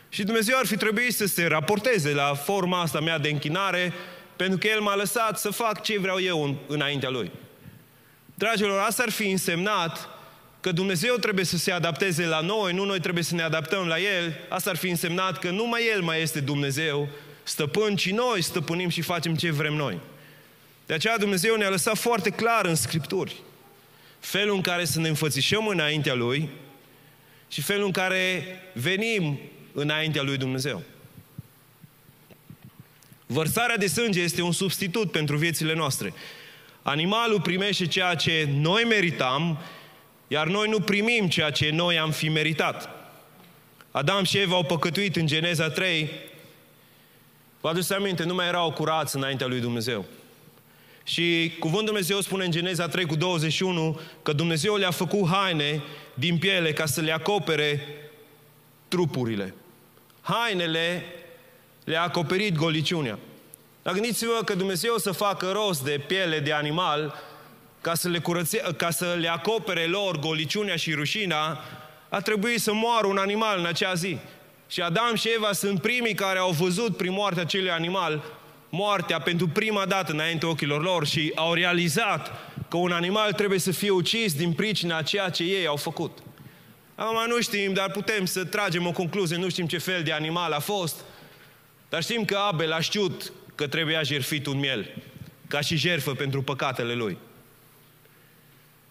Și 0.09 0.23
Dumnezeu 0.23 0.57
ar 0.57 0.65
fi 0.65 0.77
trebuit 0.77 1.13
să 1.13 1.25
se 1.25 1.45
raporteze 1.45 2.13
la 2.13 2.33
forma 2.33 2.81
asta 2.81 2.99
mea 2.99 3.17
de 3.17 3.29
închinare, 3.29 3.93
pentru 4.35 4.57
că 4.57 4.67
El 4.67 4.79
m-a 4.79 4.95
lăsat 4.95 5.39
să 5.39 5.49
fac 5.49 5.81
ce 5.81 5.99
vreau 5.99 6.21
eu 6.21 6.43
în, 6.43 6.55
înaintea 6.67 7.09
Lui. 7.09 7.31
Dragilor, 8.35 8.79
asta 8.79 9.03
ar 9.03 9.11
fi 9.11 9.29
însemnat 9.29 10.09
că 10.61 10.71
Dumnezeu 10.71 11.15
trebuie 11.15 11.45
să 11.45 11.57
se 11.57 11.71
adapteze 11.71 12.25
la 12.25 12.39
noi, 12.39 12.73
nu 12.73 12.85
noi 12.85 12.99
trebuie 12.99 13.23
să 13.23 13.35
ne 13.35 13.41
adaptăm 13.41 13.87
la 13.87 13.99
El. 13.99 14.33
Asta 14.49 14.69
ar 14.69 14.75
fi 14.75 14.89
însemnat 14.89 15.39
că 15.39 15.49
numai 15.49 15.81
El 15.93 16.01
mai 16.01 16.21
este 16.21 16.39
Dumnezeu, 16.39 17.09
stăpân, 17.43 17.95
ci 17.95 18.11
noi 18.11 18.41
stăpânim 18.41 18.89
și 18.89 19.01
facem 19.01 19.35
ce 19.35 19.51
vrem 19.51 19.73
noi. 19.73 19.99
De 20.85 20.93
aceea 20.93 21.17
Dumnezeu 21.17 21.55
ne-a 21.55 21.69
lăsat 21.69 21.97
foarte 21.97 22.29
clar 22.29 22.65
în 22.65 22.75
Scripturi 22.75 23.35
felul 24.21 24.55
în 24.55 24.61
care 24.61 24.85
să 24.85 24.99
ne 24.99 25.07
înfățișăm 25.07 25.67
înaintea 25.67 26.13
Lui 26.13 26.49
și 27.47 27.61
felul 27.61 27.85
în 27.85 27.91
care 27.91 28.43
venim 28.73 29.39
înaintea 29.73 30.21
lui 30.21 30.37
Dumnezeu. 30.37 30.83
Vărsarea 33.25 33.77
de 33.77 33.87
sânge 33.87 34.21
este 34.21 34.41
un 34.41 34.51
substitut 34.51 35.11
pentru 35.11 35.37
viețile 35.37 35.73
noastre. 35.73 36.13
Animalul 36.81 37.41
primește 37.41 37.87
ceea 37.87 38.15
ce 38.15 38.49
noi 38.53 38.83
meritam, 38.83 39.59
iar 40.27 40.47
noi 40.47 40.69
nu 40.69 40.79
primim 40.79 41.27
ceea 41.27 41.49
ce 41.49 41.69
noi 41.69 41.97
am 41.97 42.11
fi 42.11 42.29
meritat. 42.29 42.89
Adam 43.91 44.23
și 44.23 44.37
Eva 44.37 44.55
au 44.55 44.63
păcătuit 44.63 45.15
în 45.15 45.27
Geneza 45.27 45.69
3. 45.69 46.09
Vă 47.61 47.69
aduceți 47.69 47.93
aminte, 47.93 48.23
nu 48.23 48.33
mai 48.33 48.47
erau 48.47 48.71
curați 48.71 49.15
înaintea 49.15 49.47
lui 49.47 49.59
Dumnezeu. 49.59 50.05
Și 51.03 51.53
cuvântul 51.59 51.85
Dumnezeu 51.85 52.19
spune 52.19 52.45
în 52.45 52.51
Geneza 52.51 52.87
3 52.87 53.05
cu 53.05 53.15
21 53.15 53.99
că 54.21 54.33
Dumnezeu 54.33 54.75
le-a 54.75 54.91
făcut 54.91 55.27
haine 55.27 55.83
din 56.13 56.37
piele 56.37 56.73
ca 56.73 56.85
să 56.85 57.01
le 57.01 57.11
acopere 57.11 57.87
trupurile. 58.87 59.53
Hainele 60.21 61.05
le-a 61.83 62.01
acoperit 62.01 62.55
goliciunea. 62.55 63.19
Dar 63.81 63.93
gândiți-vă 63.93 64.41
că 64.45 64.55
Dumnezeu 64.55 64.97
să 64.97 65.11
facă 65.11 65.51
rost 65.51 65.83
de 65.83 66.03
piele 66.07 66.39
de 66.39 66.53
animal 66.53 67.15
ca 67.81 67.93
să 67.93 68.09
le, 68.09 68.19
curățe, 68.19 68.61
ca 68.77 68.89
să 68.89 69.17
le 69.19 69.27
acopere 69.27 69.85
lor 69.85 70.19
goliciunea 70.19 70.75
și 70.75 70.93
rușina, 70.93 71.59
a 72.09 72.19
trebuit 72.19 72.61
să 72.61 72.73
moară 72.73 73.07
un 73.07 73.17
animal 73.17 73.59
în 73.59 73.65
acea 73.65 73.93
zi. 73.93 74.17
Și 74.71 74.81
Adam 74.81 75.15
și 75.15 75.29
Eva 75.35 75.51
sunt 75.51 75.81
primii 75.81 76.13
care 76.13 76.39
au 76.39 76.51
văzut 76.51 76.97
prin 76.97 77.11
moartea 77.11 77.41
acelui 77.41 77.71
animal 77.71 78.23
moartea 78.69 79.19
pentru 79.19 79.47
prima 79.47 79.85
dată 79.85 80.11
înainte 80.11 80.45
ochilor 80.45 80.81
lor 80.81 81.05
și 81.07 81.31
au 81.35 81.53
realizat 81.53 82.31
că 82.69 82.77
un 82.77 82.91
animal 82.91 83.33
trebuie 83.33 83.59
să 83.59 83.71
fie 83.71 83.89
ucis 83.89 84.33
din 84.33 84.53
pricina 84.53 84.97
a 84.97 85.01
ceea 85.01 85.29
ce 85.29 85.43
ei 85.43 85.65
au 85.65 85.75
făcut. 85.75 86.17
Acum 86.95 87.17
nu 87.27 87.41
știm, 87.41 87.73
dar 87.73 87.91
putem 87.91 88.25
să 88.25 88.45
tragem 88.45 88.87
o 88.87 88.91
concluzie, 88.91 89.37
nu 89.37 89.49
știm 89.49 89.67
ce 89.67 89.77
fel 89.77 90.03
de 90.03 90.11
animal 90.11 90.51
a 90.51 90.59
fost, 90.59 90.95
dar 91.89 92.03
știm 92.03 92.25
că 92.25 92.37
Abel 92.37 92.71
a 92.71 92.79
știut 92.79 93.31
că 93.55 93.67
trebuia 93.67 94.03
jertfit 94.03 94.45
un 94.45 94.59
miel, 94.59 94.93
ca 95.47 95.61
și 95.61 95.75
jertfă 95.75 96.13
pentru 96.13 96.41
păcatele 96.41 96.93
lui. 96.93 97.17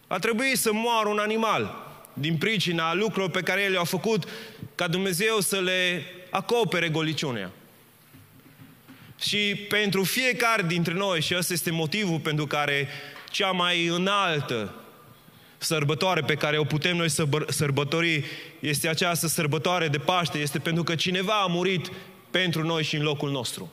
A 0.06 0.18
trebuit 0.18 0.58
să 0.58 0.72
moară 0.72 1.08
un 1.08 1.18
animal 1.18 1.89
din 2.20 2.36
pricina 2.36 2.94
lucrurilor 2.94 3.30
pe 3.30 3.40
care 3.40 3.62
el 3.62 3.70
le-a 3.70 3.84
făcut 3.84 4.28
ca 4.74 4.88
Dumnezeu 4.88 5.40
să 5.40 5.60
le 5.60 6.04
acopere 6.30 6.88
goliciunea. 6.88 7.50
Și 9.20 9.54
pentru 9.68 10.04
fiecare 10.04 10.62
dintre 10.62 10.92
noi, 10.92 11.20
și 11.20 11.34
ăsta 11.36 11.52
este 11.52 11.70
motivul 11.70 12.18
pentru 12.18 12.46
care 12.46 12.88
cea 13.30 13.50
mai 13.50 13.86
înaltă 13.86 14.74
sărbătoare 15.58 16.20
pe 16.20 16.34
care 16.34 16.58
o 16.58 16.64
putem 16.64 16.96
noi 16.96 17.08
să 17.08 17.26
sărbători 17.48 18.24
este 18.60 18.88
această 18.88 19.26
sărbătoare 19.26 19.88
de 19.88 19.98
Paște, 19.98 20.38
este 20.38 20.58
pentru 20.58 20.82
că 20.82 20.94
cineva 20.94 21.40
a 21.40 21.46
murit 21.46 21.90
pentru 22.30 22.62
noi 22.62 22.82
și 22.82 22.96
în 22.96 23.02
locul 23.02 23.30
nostru. 23.30 23.72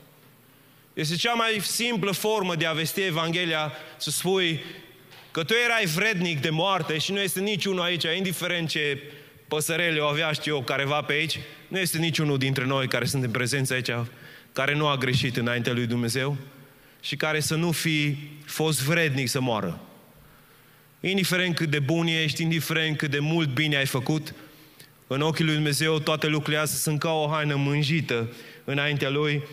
Este 0.94 1.16
cea 1.16 1.34
mai 1.34 1.60
simplă 1.62 2.12
formă 2.12 2.56
de 2.56 2.66
a 2.66 2.72
vesti 2.72 3.02
Evanghelia, 3.02 3.72
să 3.98 4.10
spui 4.10 4.64
că 5.38 5.44
tu 5.44 5.54
erai 5.66 5.86
vrednic 5.86 6.42
de 6.42 6.50
moarte 6.50 6.98
și 6.98 7.12
nu 7.12 7.20
este 7.20 7.40
niciunul 7.40 7.82
aici, 7.82 8.04
indiferent 8.18 8.70
ce 8.70 9.02
păsărele 9.48 10.00
o 10.00 10.06
avea, 10.06 10.32
știu 10.32 10.56
eu, 10.56 10.62
careva 10.62 11.02
pe 11.02 11.14
aici, 11.14 11.40
nu 11.68 11.80
este 11.80 11.98
niciunul 11.98 12.38
dintre 12.38 12.66
noi 12.66 12.88
care 12.88 13.06
suntem 13.06 13.32
prezenți 13.32 13.74
aici, 13.74 13.90
care 14.54 14.76
nu 14.76 14.88
a 14.88 14.98
greșit 14.98 15.38
înaintea 15.38 15.74
lui 15.74 15.86
Dumnezeu 15.86 16.38
și 17.02 17.16
care 17.16 17.40
să 17.40 17.56
nu 17.56 17.72
fi 17.72 18.18
fost 18.46 18.82
vrednic 18.82 19.28
să 19.28 19.42
moară. 19.42 19.80
Indiferent 21.00 21.56
cât 21.56 21.70
de 21.70 21.80
bun 21.80 22.08
ești, 22.08 22.42
indiferent 22.42 22.98
cât 22.98 23.12
de 23.12 23.20
mult 23.20 23.50
bine 23.54 23.76
ai 23.76 23.86
făcut, 23.86 24.34
în 25.08 25.22
ochii 25.22 25.46
lui 25.46 25.54
Dumnezeu 25.54 26.00
toate 26.00 26.28
lucrurile 26.28 26.62
astea 26.62 26.80
sunt 26.80 27.00
ca 27.00 27.12
o 27.12 27.30
haină 27.30 27.56
mânjită 27.56 28.34
înaintea 28.64 29.10
Lui. 29.10 29.44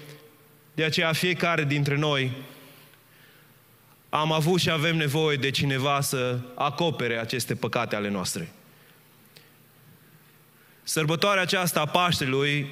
De 0.74 0.84
aceea 0.84 1.12
fiecare 1.12 1.64
dintre 1.64 1.96
noi 1.96 2.30
am 4.16 4.32
avut 4.32 4.60
și 4.60 4.70
avem 4.70 4.96
nevoie 4.96 5.36
de 5.36 5.50
cineva 5.50 6.00
să 6.00 6.38
acopere 6.54 7.18
aceste 7.18 7.54
păcate 7.54 7.96
ale 7.96 8.08
noastre. 8.08 8.52
Sărbătoarea 10.82 11.42
aceasta 11.42 11.80
a 11.80 11.86
Paștelui 11.86 12.66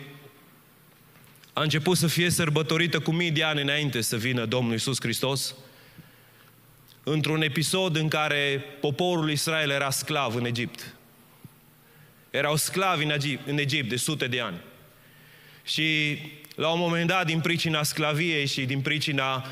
a 1.53 1.63
început 1.63 1.97
să 1.97 2.07
fie 2.07 2.31
sărbătorită 2.31 3.01
cu 3.01 3.11
mii 3.11 3.31
de 3.31 3.43
ani 3.43 3.61
înainte 3.61 4.01
să 4.01 4.17
vină 4.17 4.45
Domnul 4.45 4.75
Isus 4.75 5.01
Hristos 5.01 5.55
într-un 7.03 7.43
episod 7.43 7.97
în 7.97 8.09
care 8.09 8.65
poporul 8.81 9.31
Israel 9.31 9.71
era 9.71 9.91
sclav 9.91 10.35
în 10.35 10.45
Egipt. 10.45 10.95
Erau 12.31 12.57
sclavi 12.57 13.05
în 13.05 13.11
Egipt, 13.11 13.49
în 13.49 13.59
Egipt 13.59 13.89
de 13.89 13.97
sute 13.97 14.27
de 14.27 14.41
ani. 14.41 14.61
Și 15.65 16.19
la 16.55 16.69
un 16.69 16.79
moment 16.79 17.07
dat, 17.07 17.27
din 17.27 17.41
pricina 17.41 17.83
sclaviei 17.83 18.47
și 18.47 18.65
din 18.65 18.81
pricina 18.81 19.47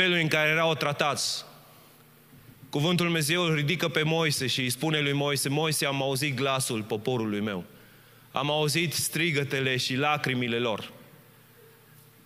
felului 0.00 0.22
în 0.22 0.28
care 0.28 0.48
erau 0.48 0.74
tratați, 0.74 1.44
Cuvântul 2.70 3.06
Lui 3.06 3.14
Dumnezeu 3.14 3.42
îl 3.42 3.54
ridică 3.54 3.88
pe 3.88 4.02
Moise 4.02 4.46
și 4.46 4.60
îi 4.60 4.70
spune 4.70 5.00
lui 5.00 5.12
Moise, 5.12 5.48
Moise, 5.48 5.86
am 5.86 6.02
auzit 6.02 6.34
glasul 6.34 6.82
poporului 6.82 7.40
meu. 7.40 7.64
Am 8.32 8.50
auzit 8.50 8.92
strigătele 8.92 9.76
și 9.76 9.94
lacrimile 9.94 10.58
lor. 10.58 10.92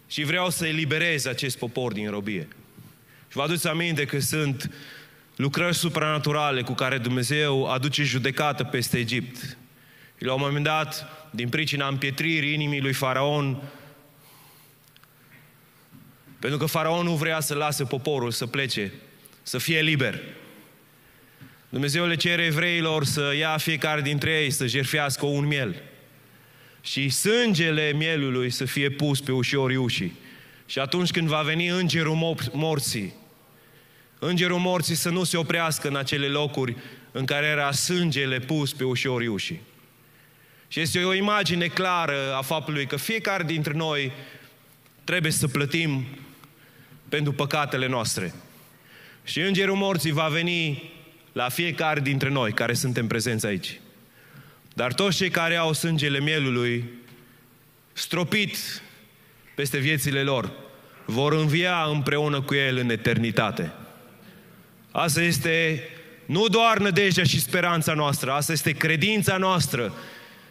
Și 0.07 0.23
vreau 0.23 0.51
să 0.51 0.67
eliberez 0.67 1.27
acest 1.27 1.59
popor 1.59 1.93
din 1.93 2.11
robie. 2.11 2.49
Și 3.29 3.37
vă 3.37 3.43
aduceți 3.43 3.69
aminte 3.69 4.05
că 4.05 4.19
sunt 4.19 4.71
lucrări 5.37 5.75
supranaturale 5.75 6.63
cu 6.63 6.73
care 6.73 6.99
Dumnezeu 6.99 7.67
aduce 7.67 8.03
judecată 8.03 8.65
peste 8.65 8.99
Egipt. 8.99 9.57
Și 10.19 10.25
la 10.25 10.33
un 10.33 10.41
moment 10.43 10.65
dat, 10.65 11.07
din 11.31 11.49
pricina 11.49 11.89
împietririi 11.89 12.53
inimii 12.53 12.81
lui 12.81 12.93
Faraon, 12.93 13.63
pentru 16.45 16.63
că 16.63 16.71
Faraon 16.71 17.05
nu 17.05 17.15
vrea 17.15 17.41
să 17.41 17.55
lase 17.55 17.85
poporul 17.85 18.31
să 18.31 18.47
plece, 18.47 18.93
să 19.43 19.59
fie 19.59 19.81
liber. 19.81 20.21
Dumnezeu 21.69 22.07
le 22.07 22.17
cere 22.17 22.45
evreilor 22.45 23.05
să 23.05 23.33
ia 23.39 23.57
fiecare 23.57 24.01
dintre 24.01 24.43
ei 24.43 24.51
să 24.51 24.67
jerfească 24.67 25.27
un 25.27 25.47
miel. 25.47 25.83
Și 26.81 27.09
sângele 27.09 27.93
mielului 27.93 28.51
să 28.51 28.65
fie 28.65 28.91
pus 28.91 29.21
pe 29.21 29.33
ușorii 29.33 29.77
ușii. 29.77 30.13
Și 30.67 30.79
atunci 30.79 31.11
când 31.11 31.29
va 31.29 31.43
veni 31.43 31.69
îngerul 31.69 32.37
morții, 32.53 33.15
Îngerul 34.19 34.59
morții 34.59 34.95
să 34.95 35.11
nu 35.11 35.25
se 35.25 35.37
oprească 35.37 35.89
în 35.89 35.97
acele 35.97 36.27
locuri 36.27 36.77
în 37.13 37.25
care 37.25 37.47
era 37.47 37.73
sângele 37.73 38.39
pus 38.39 38.73
pe 38.73 38.85
ușorii 38.85 39.29
ușii. 39.29 39.61
Și 40.69 40.81
este 40.81 41.05
o 41.05 41.15
imagine 41.15 41.67
clară 41.67 42.35
a 42.35 42.43
faptului 42.43 42.87
că 42.87 42.97
fiecare 42.97 43.43
dintre 43.43 43.73
noi 43.73 44.13
trebuie 45.05 45.33
să 45.33 45.49
plătim 45.49 46.05
pentru 47.15 47.33
păcatele 47.33 47.87
noastre. 47.87 48.35
Și 49.25 49.41
Îngerul 49.41 49.77
Morții 49.77 50.13
va 50.13 50.29
veni 50.29 50.93
la 51.33 51.49
fiecare 51.49 52.01
dintre 52.01 52.29
noi 52.29 52.53
care 52.53 52.73
suntem 52.73 53.07
prezenți 53.07 53.47
aici. 53.47 53.81
Dar 54.73 54.93
toți 54.93 55.17
cei 55.17 55.31
care 55.31 55.57
au 55.57 55.73
sângele 55.73 56.21
mielului 56.21 56.85
stropit 57.93 58.57
peste 59.55 59.79
viețile 59.79 60.23
lor, 60.23 60.53
vor 61.05 61.33
învia 61.33 61.85
împreună 61.85 62.41
cu 62.41 62.55
El 62.55 62.77
în 62.77 62.91
eternitate. 62.91 63.73
Asta 64.91 65.23
este 65.23 65.83
nu 66.27 66.49
doar 66.49 66.79
nădejdea 66.79 67.25
și 67.25 67.41
speranța 67.41 67.93
noastră, 67.93 68.33
asta 68.33 68.53
este 68.53 68.73
credința 68.73 69.37
noastră 69.37 69.95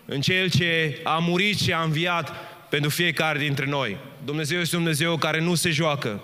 în 0.06 0.22
Cel 0.22 0.50
ce 0.50 1.00
a 1.04 1.18
murit 1.18 1.60
și 1.60 1.74
a 1.74 1.82
înviat 1.82 2.32
pentru 2.70 2.90
fiecare 2.90 3.40
dintre 3.40 3.66
noi. 3.66 3.98
Dumnezeu 4.26 4.60
este 4.60 4.76
Dumnezeu 4.76 5.18
care 5.18 5.40
nu 5.40 5.56
se 5.56 5.70
joacă. 5.70 6.24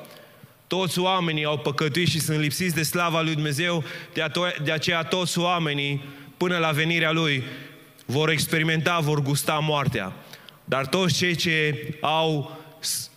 Toți 0.70 1.00
oamenii 1.00 1.46
au 1.46 1.58
păcătuit 1.58 2.08
și 2.08 2.20
sunt 2.20 2.40
lipsiți 2.40 2.76
de 2.76 2.84
slava 2.84 3.22
lui 3.22 3.34
Dumnezeu, 3.34 3.84
de 4.64 4.72
aceea 4.72 5.04
toți 5.04 5.40
oamenii, 5.40 6.04
până 6.38 6.58
la 6.58 6.72
venirea 6.72 7.12
Lui, 7.12 7.44
vor 8.06 8.30
experimenta, 8.30 9.00
vor 9.00 9.22
gusta 9.22 9.54
moartea. 9.54 10.14
Dar 10.66 10.86
toți 10.86 11.18
cei 11.18 11.36
ce 11.36 11.76
au 12.02 12.58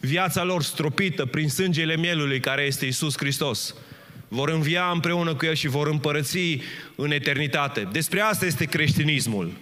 viața 0.01 0.45
lor 0.45 0.63
stropită 0.63 1.27
prin 1.27 1.49
sângele 1.49 1.97
mielului 1.97 2.41
care 2.41 2.63
este 2.63 2.87
Isus 2.87 3.17
Hristos, 3.17 3.75
vor 4.29 4.49
învia 4.49 4.91
împreună 4.93 5.35
cu 5.35 5.45
El 5.45 5.55
și 5.55 5.69
vor 5.69 5.87
împărăți 5.87 6.39
în 6.95 7.11
eternitate. 7.11 7.89
Despre 7.93 8.21
asta 8.21 8.47
este 8.47 8.65
creștinismul. 8.65 9.53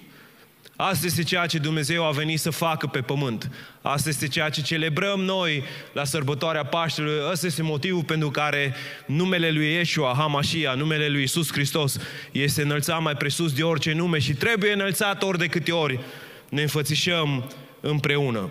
Asta 0.83 1.07
este 1.07 1.23
ceea 1.23 1.47
ce 1.47 1.59
Dumnezeu 1.59 2.05
a 2.05 2.11
venit 2.11 2.41
să 2.41 2.51
facă 2.51 2.87
pe 2.87 3.01
pământ. 3.01 3.51
Asta 3.83 4.09
este 4.09 4.29
ceea 4.29 4.49
ce 4.49 4.63
celebrăm 4.63 5.21
noi 5.21 5.63
la 5.93 6.05
sărbătoarea 6.05 6.65
Paștelui. 6.65 7.21
Asta 7.31 7.47
este 7.47 7.63
motivul 7.63 8.03
pentru 8.03 8.31
care 8.31 8.75
numele 9.07 9.51
lui 9.51 9.73
Yeshua, 9.73 10.15
Hamashia, 10.17 10.75
numele 10.75 11.09
lui 11.09 11.23
Isus 11.23 11.53
Hristos, 11.53 11.99
este 12.33 12.63
înălțat 12.63 13.03
mai 13.03 13.17
presus 13.17 13.53
de 13.53 13.63
orice 13.63 13.93
nume 13.93 14.19
și 14.19 14.33
trebuie 14.33 14.73
înălțat 14.73 15.23
ori 15.23 15.39
de 15.39 15.47
câte 15.47 15.73
ori 15.73 16.01
ne 16.49 16.63
înfățișăm 16.63 17.51
împreună. 17.81 18.51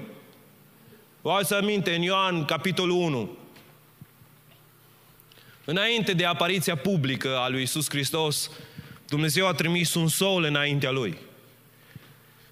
Vă 1.21 1.31
ați 1.31 1.53
aminte 1.53 1.95
în 1.95 2.01
Ioan, 2.01 2.45
capitolul 2.45 2.97
1, 2.97 3.37
Înainte 5.65 6.13
de 6.13 6.25
apariția 6.25 6.75
publică 6.75 7.37
a 7.37 7.49
lui 7.49 7.61
Isus 7.61 7.89
Hristos, 7.89 8.51
Dumnezeu 9.07 9.47
a 9.47 9.53
trimis 9.53 9.93
un 9.93 10.07
sol 10.07 10.43
înaintea 10.43 10.91
lui. 10.91 11.27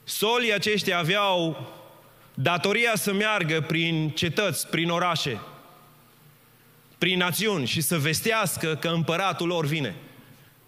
Solii 0.07 0.53
aceștia 0.53 0.97
aveau 0.97 1.67
datoria 2.33 2.91
să 2.95 3.13
meargă 3.13 3.61
prin 3.61 4.09
cetăți, 4.09 4.67
prin 4.67 4.89
orașe, 4.89 5.39
prin 6.97 7.17
națiuni 7.17 7.65
și 7.65 7.81
să 7.81 7.97
vestească 7.97 8.75
că 8.75 8.87
împăratul 8.87 9.47
lor 9.47 9.65
vine. 9.65 9.95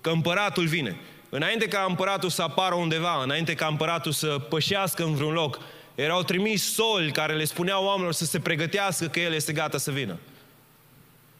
Că 0.01 0.09
împăratul 0.09 0.65
vine. 0.65 0.99
Înainte 1.29 1.67
ca 1.67 1.85
împăratul 1.87 2.29
să 2.29 2.41
apară 2.41 2.75
undeva, 2.75 3.23
înainte 3.23 3.53
ca 3.53 3.67
împăratul 3.67 4.11
să 4.11 4.27
pășească 4.27 5.03
în 5.03 5.15
vreun 5.15 5.33
loc, 5.33 5.59
erau 5.95 6.23
trimis 6.23 6.73
soli 6.73 7.11
care 7.11 7.35
le 7.35 7.45
spuneau 7.45 7.83
oamenilor 7.85 8.13
să 8.13 8.25
se 8.25 8.39
pregătească 8.39 9.07
că 9.07 9.19
el 9.19 9.33
este 9.33 9.53
gata 9.53 9.77
să 9.77 9.91
vină. 9.91 10.17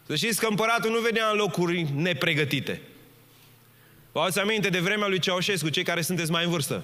Să 0.07 0.15
știți 0.15 0.39
că 0.39 0.47
împăratul 0.49 0.91
nu 0.91 0.99
venea 0.99 1.29
în 1.31 1.37
locuri 1.37 1.87
nepregătite. 1.95 2.81
Vă 4.11 4.19
ați 4.19 4.39
aminte 4.39 4.69
de 4.69 4.79
vremea 4.79 5.07
lui 5.07 5.19
Ceaușescu, 5.19 5.69
cei 5.69 5.83
care 5.83 6.01
sunteți 6.01 6.31
mai 6.31 6.43
în 6.43 6.49
vârstă. 6.49 6.83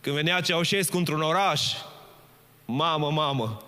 Când 0.00 0.16
venea 0.16 0.40
Ceaușescu 0.40 0.96
într-un 0.96 1.22
oraș, 1.22 1.72
mamă, 2.64 3.10
mamă, 3.10 3.62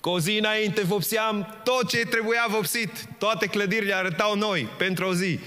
cu 0.00 0.08
o 0.08 0.18
zi 0.18 0.36
înainte 0.38 0.82
vopseam 0.82 1.60
tot 1.64 1.88
ce 1.88 1.98
trebuia 1.98 2.46
vopsit. 2.48 3.06
Toate 3.18 3.46
clădirile 3.46 3.94
arătau 3.94 4.36
noi 4.36 4.68
pentru 4.78 5.06
o 5.06 5.14
zi. 5.14 5.38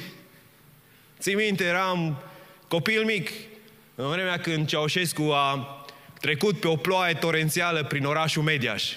Ții 1.20 1.36
minte, 1.36 1.64
eram 1.64 2.18
copil 2.68 3.04
mic, 3.04 3.32
în 3.96 4.10
vremea 4.10 4.40
când 4.40 4.68
Ceaușescu 4.68 5.22
a 5.22 5.86
trecut 6.20 6.60
pe 6.60 6.68
o 6.68 6.76
ploaie 6.76 7.14
torențială 7.14 7.84
prin 7.84 8.06
orașul 8.06 8.44
Mediaș. 8.44 8.92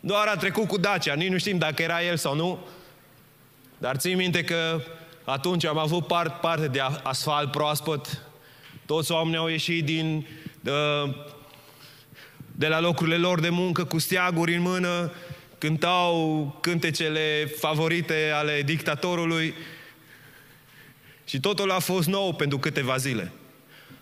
Doar 0.00 0.26
a 0.26 0.36
trecut 0.36 0.68
cu 0.68 0.78
Dacia, 0.78 1.14
nici 1.14 1.30
nu 1.30 1.38
știm 1.38 1.58
dacă 1.58 1.82
era 1.82 2.02
el 2.02 2.16
sau 2.16 2.34
nu. 2.34 2.58
Dar 3.78 3.96
țin 3.96 4.16
minte 4.16 4.44
că 4.44 4.82
atunci 5.24 5.64
am 5.64 5.78
avut 5.78 6.06
part, 6.06 6.40
parte 6.40 6.68
de 6.68 6.80
asfalt 7.02 7.50
proaspăt. 7.50 8.22
Toți 8.90 9.12
oamenii 9.12 9.38
au 9.38 9.48
ieșit 9.48 9.84
din, 9.84 10.26
de, 10.60 10.72
de 12.52 12.68
la 12.68 12.80
locurile 12.80 13.16
lor 13.16 13.40
de 13.40 13.48
muncă 13.48 13.84
cu 13.84 13.98
steaguri 13.98 14.54
în 14.54 14.62
mână, 14.62 15.12
cântau 15.58 16.58
cântecele 16.60 17.52
favorite 17.58 18.30
ale 18.34 18.62
dictatorului 18.62 19.54
și 21.24 21.40
totul 21.40 21.70
a 21.70 21.78
fost 21.78 22.08
nou 22.08 22.34
pentru 22.34 22.58
câteva 22.58 22.96
zile. 22.96 23.32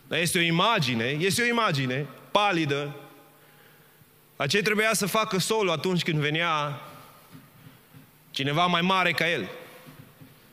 Dar 0.07 0.19
este 0.19 0.39
o 0.39 0.43
imagine, 0.43 1.05
este 1.05 1.43
o 1.43 1.47
imagine 1.47 2.07
palidă 2.31 2.97
a 4.37 4.47
ce 4.47 4.63
trebuia 4.63 4.91
să 4.93 5.07
facă 5.07 5.39
solul 5.39 5.71
atunci 5.71 6.03
când 6.03 6.19
venea 6.19 6.81
cineva 8.31 8.67
mai 8.67 8.81
mare 8.81 9.13
ca 9.13 9.31
el. 9.31 9.49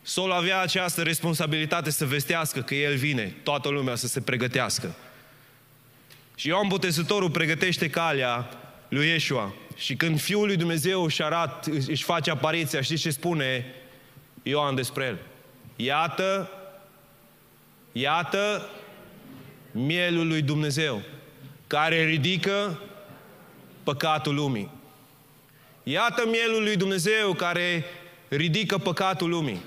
Solul 0.08 0.32
avea 0.32 0.60
această 0.60 1.02
responsabilitate 1.02 1.90
să 1.90 2.06
vestească 2.06 2.62
că 2.62 2.76
el 2.76 2.96
vine, 2.96 3.36
toată 3.44 3.70
lumea 3.70 3.96
să 3.96 4.08
se 4.08 4.22
pregătească. 4.22 4.96
Și 6.36 6.48
Ioan 6.48 6.68
Botezătorul 6.68 7.30
pregătește 7.30 7.90
calea 7.90 8.50
lui 8.90 9.08
Iesua. 9.08 9.54
Și 9.76 9.96
când 9.96 10.20
Fiul 10.20 10.46
lui 10.46 10.56
Dumnezeu 10.56 11.04
își, 11.04 11.24
arat, 11.24 11.66
își 11.88 12.04
face 12.04 12.32
apariția, 12.32 12.82
știți 12.82 13.02
ce 13.02 13.10
spune 13.10 13.66
Ioan 14.44 14.76
despre 14.76 15.06
el? 15.06 15.18
Iată, 15.76 16.50
iată 17.92 18.70
mielul 19.72 20.28
lui 20.28 20.42
Dumnezeu, 20.42 21.02
care 21.68 22.04
ridică 22.04 22.82
păcatul 23.84 24.36
lumii. 24.36 24.70
Iată 25.84 26.24
mielul 26.32 26.64
lui 26.64 26.76
Dumnezeu 26.76 27.34
care 27.34 27.86
ridică 28.28 28.78
păcatul 28.78 29.30
lumii. 29.30 29.62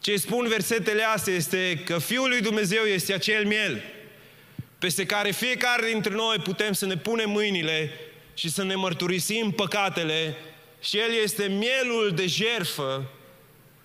Ce 0.00 0.16
spun 0.16 0.48
versetele 0.48 1.02
astea 1.02 1.34
este 1.34 1.82
că 1.84 1.98
Fiul 1.98 2.28
lui 2.28 2.40
Dumnezeu 2.40 2.82
este 2.82 3.12
acel 3.12 3.46
miel 3.46 3.82
peste 4.78 5.06
care 5.06 5.30
fiecare 5.30 5.90
dintre 5.90 6.14
noi 6.14 6.36
putem 6.38 6.72
să 6.72 6.86
ne 6.86 6.96
punem 6.96 7.30
mâinile 7.30 7.90
și 8.34 8.50
să 8.50 8.64
ne 8.64 8.74
mărturisim 8.74 9.50
păcatele 9.50 10.36
și 10.80 10.98
El 10.98 11.10
este 11.22 11.46
mielul 11.46 12.12
de 12.14 12.26
jerfă 12.26 13.10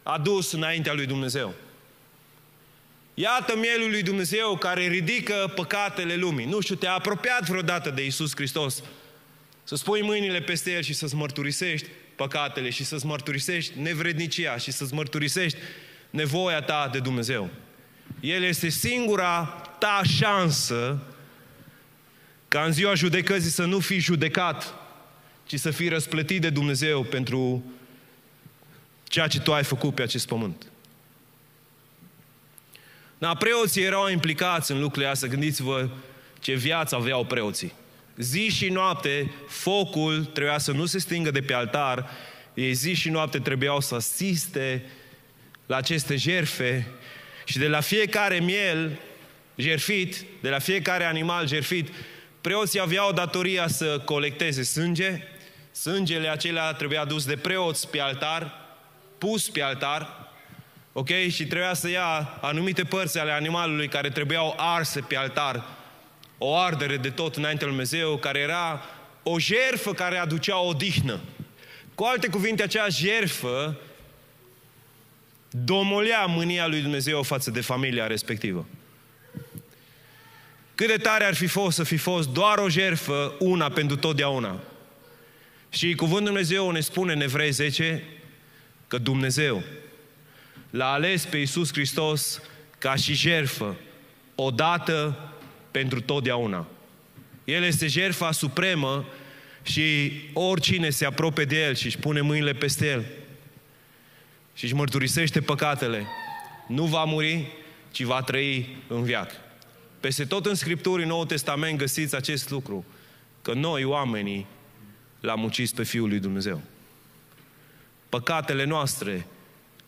adus 0.04 0.52
înaintea 0.52 0.94
lui 0.94 1.06
Dumnezeu. 1.06 1.54
Iată 3.14 3.56
mielul 3.56 3.90
lui 3.90 4.04
Dumnezeu 4.04 4.58
care 4.58 4.88
ridică 4.88 5.52
păcatele 5.56 6.16
lumii. 6.16 6.46
Nu 6.46 6.60
știu, 6.60 6.76
te-a 6.76 6.94
apropiat 6.94 7.48
vreodată 7.48 7.90
de 7.90 8.06
Isus 8.06 8.36
Hristos. 8.36 8.84
Să-ți 9.64 9.84
pui 9.84 10.02
mâinile 10.02 10.42
peste 10.42 10.72
El 10.72 10.82
și 10.82 10.94
să-ți 10.94 11.16
mărturisești 11.16 11.88
păcatele 12.16 12.70
și 12.70 12.84
să-ți 12.84 13.06
mărturisești 13.06 13.80
nevrednicia 13.80 14.58
și 14.58 14.72
să-ți 14.72 14.94
mărturisești 14.94 15.58
nevoia 16.14 16.62
ta 16.62 16.90
de 16.92 17.00
Dumnezeu. 17.00 17.50
El 18.20 18.44
este 18.44 18.70
singura 18.70 19.44
ta 19.80 20.02
șansă 20.18 21.04
ca 22.48 22.64
în 22.64 22.72
ziua 22.72 22.94
judecății 22.94 23.50
să 23.50 23.66
nu 23.66 23.80
fii 23.80 24.00
judecat, 24.00 24.74
ci 25.46 25.60
să 25.60 25.72
fii 25.72 25.88
răsplătit 25.88 26.42
de 26.42 26.50
Dumnezeu 26.50 27.04
pentru 27.04 27.64
ceea 29.04 29.28
ce 29.28 29.40
tu 29.40 29.54
ai 29.54 29.64
făcut 29.64 29.96
pe 29.96 30.02
acest 30.02 30.28
pământ. 30.28 30.66
Da, 33.18 33.34
preoții 33.34 33.84
erau 33.84 34.10
implicați 34.10 34.72
în 34.72 34.80
lucrurile 34.80 35.12
astea. 35.12 35.30
Gândiți-vă 35.30 35.90
ce 36.40 36.54
viață 36.54 36.96
aveau 36.96 37.26
preoții. 37.26 37.74
Zi 38.18 38.50
și 38.50 38.70
noapte, 38.70 39.32
focul 39.48 40.26
trebuia 40.26 40.58
să 40.58 40.72
nu 40.72 40.86
se 40.86 41.00
stingă 41.00 41.32
de 41.32 41.42
pe 41.42 41.54
altar, 41.54 42.10
ei 42.54 42.74
zi 42.74 42.94
și 42.94 43.10
noapte 43.10 43.40
trebuiau 43.40 43.80
să 43.80 43.96
asiste 43.96 44.86
la 45.66 45.76
aceste 45.76 46.16
jerfe 46.16 46.88
și 47.46 47.58
de 47.58 47.68
la 47.68 47.80
fiecare 47.80 48.40
miel 48.40 49.00
jerfit, 49.56 50.26
de 50.42 50.50
la 50.50 50.60
fiecare 50.60 51.04
animal 51.04 51.48
jerfit, 51.48 51.90
preoții 52.42 52.80
aveau 52.80 53.12
datoria 53.12 53.68
să 53.68 54.00
colecteze 54.06 54.64
sânge, 54.64 55.24
sângele 55.72 56.30
acelea 56.30 56.74
trebuia 56.74 57.06
dus 57.06 57.26
de 57.26 57.36
preoți 57.36 57.90
pe 57.90 58.00
altar, 58.00 58.52
pus 59.18 59.50
pe 59.50 59.62
altar, 59.62 60.32
ok? 60.94 61.10
Și 61.30 61.46
trebuia 61.46 61.74
să 61.74 61.90
ia 61.90 62.38
anumite 62.42 62.84
părți 62.84 63.20
ale 63.20 63.32
animalului 63.32 63.88
care 63.88 64.10
trebuiau 64.10 64.54
arse 64.58 65.00
pe 65.00 65.16
altar, 65.16 65.64
o 66.38 66.56
ardere 66.56 66.98
de 66.98 67.10
tot 67.10 67.36
înainte 67.36 67.64
lui 67.64 67.74
Dumnezeu, 67.74 68.18
care 68.18 68.40
era 68.40 68.82
o 69.24 69.40
jerfă 69.40 69.94
care 69.94 70.18
aducea 70.18 70.60
o 70.60 70.74
dihnă. 70.74 71.20
Cu 71.96 72.04
alte 72.04 72.28
cuvinte, 72.28 72.64
acea 72.64 72.88
jerfă 72.88 73.78
domolea 75.56 76.26
mânia 76.26 76.68
lui 76.68 76.82
Dumnezeu 76.82 77.24
față 77.24 77.52
de 77.52 77.62
familia 77.62 78.08
respectivă. 78.08 78.68
Cât 80.76 80.88
de 80.88 80.98
tare 80.98 81.24
ar 81.24 81.34
fi 81.34 81.48
fost 81.48 81.76
să 81.76 81.84
fi 81.84 81.98
fost 81.98 82.30
doar 82.30 82.58
o 82.58 82.70
jerfă, 82.70 83.36
una 83.40 83.70
pentru 83.70 83.96
totdeauna. 83.96 84.60
Și 85.70 85.96
cuvântul 85.96 86.26
Dumnezeu 86.26 86.72
ne 86.72 86.80
spune 86.80 87.14
în 87.14 87.22
Evrei 87.22 87.52
10 87.52 88.04
că 88.88 88.98
Dumnezeu 88.98 89.64
l-a 90.70 90.92
ales 90.92 91.26
pe 91.26 91.38
Iisus 91.38 91.74
Hristos 91.74 92.42
ca 92.78 92.96
și 92.96 93.14
jerfă, 93.14 93.76
odată 94.36 95.18
pentru 95.72 96.02
totdeauna. 96.02 96.68
El 97.44 97.64
este 97.64 97.88
jertfa 97.88 98.32
supremă 98.32 99.06
și 99.64 100.12
oricine 100.34 100.90
se 100.90 101.06
apropie 101.06 101.46
de 101.46 101.64
El 101.64 101.76
și 101.76 101.86
își 101.86 101.98
pune 101.98 102.22
mâinile 102.22 102.54
peste 102.54 102.88
El 102.88 103.06
și 104.54 104.64
își 104.64 104.74
mărturisește 104.74 105.42
păcatele, 105.42 106.06
nu 106.68 106.86
va 106.86 107.04
muri, 107.04 107.52
ci 107.92 108.04
va 108.04 108.22
trăi 108.22 108.78
în 108.88 109.04
viac. 109.04 109.32
Peste 110.00 110.26
tot 110.26 110.46
în 110.46 110.56
Scripturi, 110.56 111.02
în 111.02 111.08
Noul 111.08 111.26
Testament, 111.26 111.78
găsiți 111.78 112.16
acest 112.16 112.50
lucru. 112.50 112.86
Că 113.42 113.54
noi, 113.54 113.84
oamenii, 113.84 114.46
l-am 115.20 115.44
ucis 115.44 115.72
pe 115.72 115.84
Fiul 115.84 116.10
lui 116.10 116.20
Dumnezeu. 116.20 116.62
Păcatele 118.10 118.64
noastre 118.64 119.26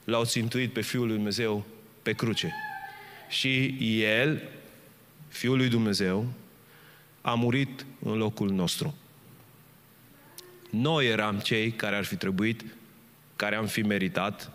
l-au 0.04 0.26
țintuit 0.26 0.74
pe 0.74 0.82
Fiul 0.82 1.06
lui 1.06 1.16
Dumnezeu 1.16 1.66
pe 2.04 2.14
cruce. 2.14 2.54
Și 3.30 3.78
El, 4.02 4.42
Fiul 5.28 5.58
lui 5.58 5.68
Dumnezeu, 5.68 6.28
a 7.22 7.34
murit 7.34 7.86
în 8.00 8.18
locul 8.18 8.50
nostru. 8.50 8.96
Noi 10.70 11.08
eram 11.08 11.40
cei 11.40 11.72
care 11.72 11.96
ar 11.96 12.04
fi 12.04 12.16
trebuit, 12.16 12.66
care 13.36 13.56
am 13.56 13.66
fi 13.66 13.82
meritat 13.82 14.52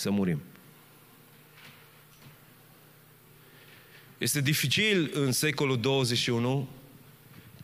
să 0.00 0.10
murim. 0.10 0.42
Este 4.18 4.40
dificil 4.40 5.10
în 5.14 5.32
secolul 5.32 5.80
21, 5.80 6.68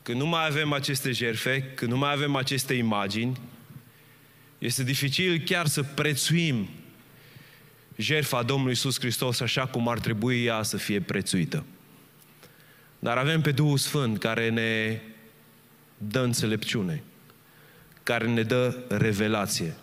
când 0.03 0.19
nu 0.19 0.27
mai 0.27 0.47
avem 0.47 0.73
aceste 0.73 1.13
jerfe, 1.13 1.73
când 1.75 1.91
nu 1.91 1.99
mai 1.99 2.13
avem 2.13 2.37
aceste 2.37 2.75
imagini, 2.75 3.41
este 4.59 4.83
dificil 4.83 5.43
chiar 5.45 5.67
să 5.67 5.83
prețuim 5.83 6.69
jertfa 7.97 8.43
Domnului 8.43 8.73
Iisus 8.73 8.99
Hristos 8.99 9.41
așa 9.41 9.67
cum 9.67 9.89
ar 9.89 9.99
trebui 9.99 10.45
ea 10.45 10.63
să 10.63 10.77
fie 10.77 11.01
prețuită. 11.01 11.65
Dar 12.99 13.17
avem 13.17 13.41
pe 13.41 13.53
Duhul 13.53 13.79
Sfânt 13.79 14.19
care 14.19 14.49
ne 14.49 15.01
dă 15.99 16.21
înțelepciune, 16.21 17.03
care 18.03 18.27
ne 18.27 18.43
dă 18.43 18.85
revelație. 18.89 19.77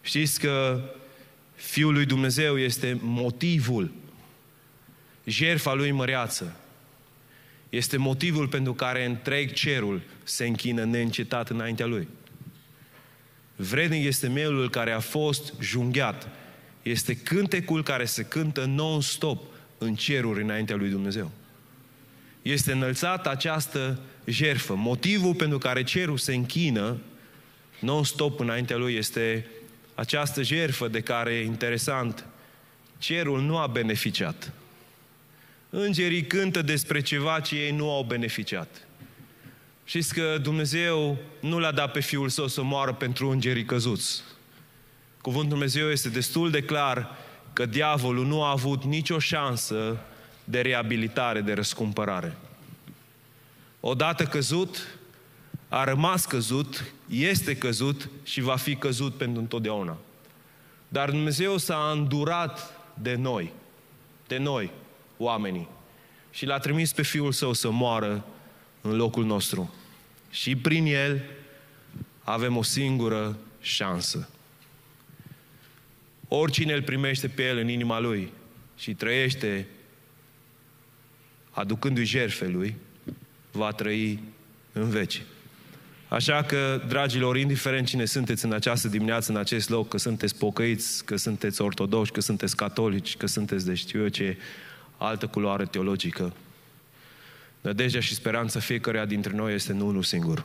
Știți 0.00 0.40
că 0.40 0.84
Fiul 1.56 1.92
lui 1.92 2.04
Dumnezeu 2.04 2.58
este 2.58 2.98
motivul, 3.02 3.92
jertfa 5.24 5.74
lui 5.74 5.90
măreață. 5.90 6.56
Este 7.68 7.96
motivul 7.96 8.48
pentru 8.48 8.74
care 8.74 9.04
întreg 9.04 9.52
cerul 9.52 10.02
se 10.22 10.46
închină 10.46 10.84
neîncetat 10.84 11.50
înaintea 11.50 11.86
lui. 11.86 12.08
Vrednic 13.56 14.04
este 14.04 14.28
mielul 14.28 14.70
care 14.70 14.92
a 14.92 15.00
fost 15.00 15.52
junghiat. 15.60 16.28
Este 16.82 17.16
cântecul 17.16 17.82
care 17.82 18.04
se 18.04 18.22
cântă 18.22 18.64
non-stop 18.64 19.44
în 19.78 19.94
ceruri 19.94 20.42
înaintea 20.42 20.76
lui 20.76 20.88
Dumnezeu. 20.88 21.30
Este 22.42 22.72
înălțată 22.72 23.30
această 23.30 24.00
jerfă. 24.24 24.74
Motivul 24.74 25.34
pentru 25.34 25.58
care 25.58 25.84
cerul 25.84 26.18
se 26.18 26.34
închină 26.34 26.96
non-stop 27.78 28.40
înaintea 28.40 28.76
lui 28.76 28.94
este 28.94 29.46
această 29.96 30.42
jerfă 30.42 30.88
de 30.88 31.00
care, 31.00 31.34
interesant, 31.34 32.24
cerul 32.98 33.40
nu 33.42 33.58
a 33.58 33.66
beneficiat. 33.66 34.52
Îngerii 35.70 36.26
cântă 36.26 36.62
despre 36.62 37.00
ceva 37.00 37.40
ce 37.40 37.56
ei 37.56 37.70
nu 37.70 37.90
au 37.90 38.02
beneficiat. 38.02 38.86
Știți 39.84 40.14
că 40.14 40.38
Dumnezeu 40.42 41.18
nu 41.40 41.58
l-a 41.58 41.72
dat 41.72 41.92
pe 41.92 42.00
Fiul 42.00 42.28
Său 42.28 42.46
să 42.46 42.62
moară 42.62 42.92
pentru 42.92 43.28
îngerii 43.30 43.64
căzuți. 43.64 44.22
Cuvântul 45.20 45.48
Dumnezeu 45.48 45.90
este 45.90 46.08
destul 46.08 46.50
de 46.50 46.62
clar 46.62 47.16
că 47.52 47.66
diavolul 47.66 48.26
nu 48.26 48.42
a 48.42 48.50
avut 48.50 48.84
nicio 48.84 49.18
șansă 49.18 49.98
de 50.44 50.60
reabilitare, 50.60 51.40
de 51.40 51.52
răscumpărare. 51.52 52.36
Odată 53.80 54.24
căzut, 54.24 54.95
a 55.68 55.84
rămas 55.84 56.26
căzut, 56.26 56.92
este 57.08 57.56
căzut 57.56 58.08
și 58.22 58.40
va 58.40 58.56
fi 58.56 58.76
căzut 58.76 59.14
pentru 59.14 59.40
întotdeauna. 59.40 59.96
Dar 60.88 61.10
Dumnezeu 61.10 61.56
s-a 61.56 61.90
îndurat 61.94 62.80
de 62.94 63.14
noi, 63.14 63.52
de 64.26 64.36
noi, 64.36 64.70
oamenii, 65.16 65.68
și 66.30 66.46
l-a 66.46 66.58
trimis 66.58 66.92
pe 66.92 67.02
Fiul 67.02 67.32
Său 67.32 67.52
să 67.52 67.70
moară 67.70 68.24
în 68.80 68.96
locul 68.96 69.24
nostru. 69.24 69.74
Și 70.30 70.56
prin 70.56 70.86
El 70.86 71.24
avem 72.22 72.56
o 72.56 72.62
singură 72.62 73.38
șansă. 73.60 74.28
Oricine 76.28 76.72
îl 76.72 76.82
primește 76.82 77.28
pe 77.28 77.46
El 77.46 77.58
în 77.58 77.68
inima 77.68 78.00
Lui 78.00 78.32
și 78.76 78.94
trăiește 78.94 79.68
aducându-i 81.50 82.04
jerfe 82.04 82.46
Lui, 82.46 82.76
va 83.50 83.70
trăi 83.70 84.22
în 84.72 84.90
veci. 84.90 85.22
Așa 86.08 86.42
că, 86.42 86.82
dragilor, 86.88 87.36
indiferent 87.36 87.86
cine 87.86 88.04
sunteți 88.04 88.44
în 88.44 88.52
această 88.52 88.88
dimineață, 88.88 89.32
în 89.32 89.38
acest 89.38 89.68
loc, 89.68 89.88
că 89.88 89.98
sunteți 89.98 90.38
pocăiți, 90.38 91.04
că 91.04 91.16
sunteți 91.16 91.60
ortodoxi, 91.60 92.12
că 92.12 92.20
sunteți 92.20 92.56
catolici, 92.56 93.16
că 93.16 93.26
sunteți 93.26 93.66
de 93.66 93.74
știu 93.74 94.00
eu 94.02 94.08
ce 94.08 94.36
altă 94.96 95.26
culoare 95.26 95.64
teologică, 95.64 96.32
Nădejdea 97.66 98.00
și 98.00 98.14
speranța 98.14 98.60
fiecăruia 98.60 99.04
dintre 99.04 99.32
noi 99.32 99.54
este 99.54 99.72
în 99.72 99.80
unul 99.80 100.02
singur. 100.02 100.44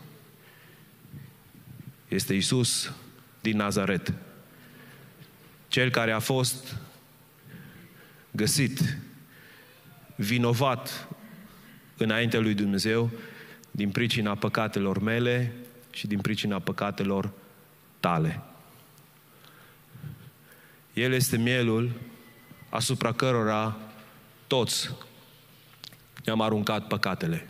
Este 2.08 2.34
Isus 2.34 2.92
din 3.42 3.58
Nazaret. 3.58 4.14
Cel 5.68 5.90
care 5.90 6.12
a 6.12 6.20
fost 6.20 6.76
găsit 8.32 8.98
vinovat 10.16 11.08
înaintea 11.98 12.40
lui 12.40 12.54
Dumnezeu 12.54 13.12
din 13.72 13.90
pricina 13.90 14.36
păcatelor 14.36 15.00
mele 15.00 15.54
și 15.92 16.08
din 16.08 16.20
pricina 16.20 16.60
păcatelor 16.60 17.32
tale. 18.00 18.42
El 20.94 21.14
este 21.14 21.38
mielul 21.38 21.92
asupra 22.70 23.12
cărora 23.12 23.78
toți 24.48 24.90
ne-am 26.26 26.42
aruncat 26.42 26.88
păcatele. 26.88 27.48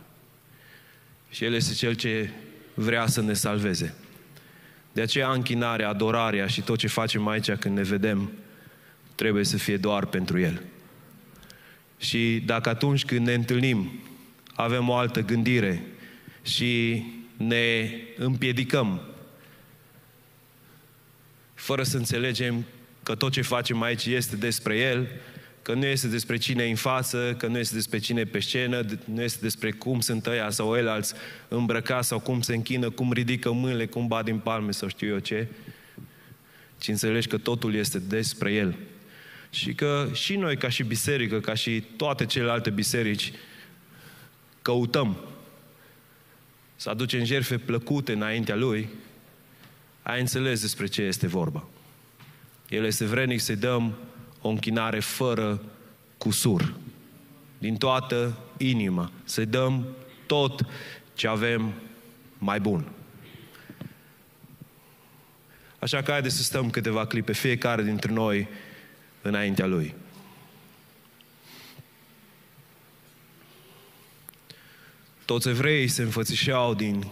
Și 1.30 1.44
El 1.44 1.54
este 1.54 1.74
Cel 1.74 1.94
ce 1.94 2.30
vrea 2.74 3.06
să 3.06 3.20
ne 3.20 3.32
salveze. 3.32 3.94
De 4.92 5.00
aceea 5.00 5.30
închinarea, 5.30 5.88
adorarea 5.88 6.46
și 6.46 6.60
tot 6.60 6.78
ce 6.78 6.86
facem 6.86 7.28
aici 7.28 7.52
când 7.52 7.76
ne 7.76 7.82
vedem 7.82 8.30
trebuie 9.14 9.44
să 9.44 9.56
fie 9.56 9.76
doar 9.76 10.06
pentru 10.06 10.38
El. 10.38 10.62
Și 11.98 12.42
dacă 12.46 12.68
atunci 12.68 13.04
când 13.04 13.26
ne 13.26 13.34
întâlnim 13.34 14.00
avem 14.54 14.88
o 14.88 14.94
altă 14.94 15.20
gândire 15.20 15.84
și 16.42 17.02
ne 17.36 17.90
împiedicăm 18.16 19.00
fără 21.54 21.82
să 21.82 21.96
înțelegem 21.96 22.64
că 23.02 23.14
tot 23.14 23.32
ce 23.32 23.42
facem 23.42 23.82
aici 23.82 24.04
este 24.04 24.36
despre 24.36 24.78
El, 24.78 25.08
că 25.62 25.74
nu 25.74 25.86
este 25.86 26.08
despre 26.08 26.36
cine 26.36 26.62
e 26.64 26.68
în 26.68 26.74
față, 26.74 27.34
că 27.38 27.46
nu 27.46 27.58
este 27.58 27.74
despre 27.74 27.98
cine 27.98 28.20
e 28.20 28.24
pe 28.24 28.38
scenă, 28.38 28.84
nu 29.04 29.22
este 29.22 29.38
despre 29.40 29.70
cum 29.70 30.00
sunt 30.00 30.26
ăia 30.26 30.50
sau 30.50 30.76
el 30.76 30.88
alți 30.88 31.14
îmbrăcați 31.48 32.08
sau 32.08 32.20
cum 32.20 32.40
se 32.40 32.54
închină, 32.54 32.90
cum 32.90 33.12
ridică 33.12 33.52
mâinile, 33.52 33.86
cum 33.86 34.06
bat 34.06 34.24
din 34.24 34.38
palme 34.38 34.70
sau 34.70 34.88
știu 34.88 35.08
eu 35.08 35.18
ce, 35.18 35.46
ci 36.78 36.88
înțelegi 36.88 37.28
că 37.28 37.38
totul 37.38 37.74
este 37.74 37.98
despre 37.98 38.52
El. 38.52 38.76
Și 39.50 39.74
că 39.74 40.08
și 40.12 40.36
noi, 40.36 40.56
ca 40.56 40.68
și 40.68 40.82
biserică, 40.82 41.40
ca 41.40 41.54
și 41.54 41.84
toate 41.96 42.26
celelalte 42.26 42.70
biserici, 42.70 43.32
căutăm 44.62 45.16
să 46.82 46.90
aducem 46.90 47.24
jerfe 47.24 47.58
plăcute 47.58 48.12
înaintea 48.12 48.56
Lui, 48.56 48.88
ai 50.02 50.20
înțeles 50.20 50.60
despre 50.60 50.86
ce 50.86 51.02
este 51.02 51.26
vorba. 51.26 51.64
El 52.68 52.84
este 52.84 53.04
vrednic 53.04 53.40
să-i 53.40 53.56
dăm 53.56 53.94
o 54.40 54.48
închinare 54.48 55.00
fără 55.00 55.62
cusur. 56.18 56.74
Din 57.58 57.76
toată 57.76 58.38
inima. 58.56 59.10
Să-i 59.24 59.46
dăm 59.46 59.86
tot 60.26 60.66
ce 61.14 61.28
avem 61.28 61.72
mai 62.38 62.60
bun. 62.60 62.88
Așa 65.78 66.02
că 66.02 66.10
haideți 66.10 66.36
să 66.36 66.42
stăm 66.42 66.70
câteva 66.70 67.06
clipe, 67.06 67.32
fiecare 67.32 67.82
dintre 67.82 68.12
noi, 68.12 68.48
înaintea 69.20 69.66
Lui. 69.66 69.94
Toți 75.32 75.48
evreii 75.48 75.88
se 75.88 76.02
înfățișeau 76.02 76.74
din 76.74 77.06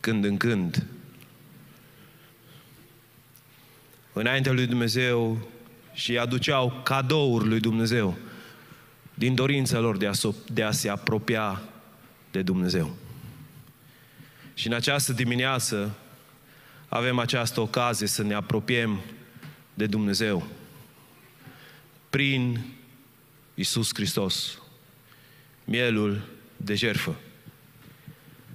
când 0.00 0.24
în 0.24 0.36
când. 0.36 0.86
Înaintea 4.12 4.52
lui 4.52 4.66
Dumnezeu 4.66 5.48
și 5.92 6.18
aduceau 6.18 6.80
cadouri 6.84 7.48
lui 7.48 7.60
Dumnezeu. 7.60 8.16
din 9.14 9.34
dorința 9.34 9.78
lor 9.78 9.96
de 9.96 10.06
a, 10.06 10.12
de 10.46 10.62
a 10.62 10.70
se 10.70 10.88
apropia 10.88 11.62
de 12.30 12.42
Dumnezeu. 12.42 12.96
Și 14.54 14.66
în 14.66 14.72
această 14.72 15.12
dimineață 15.12 15.94
avem 16.88 17.18
această 17.18 17.60
ocazie 17.60 18.06
să 18.06 18.22
ne 18.22 18.34
apropiem 18.34 19.00
de 19.74 19.86
Dumnezeu 19.86 20.46
prin 22.10 22.60
Isus 23.54 23.90
Hristos, 23.94 24.58
mielul 25.64 26.22
de 26.56 26.74
jerfă. 26.74 27.16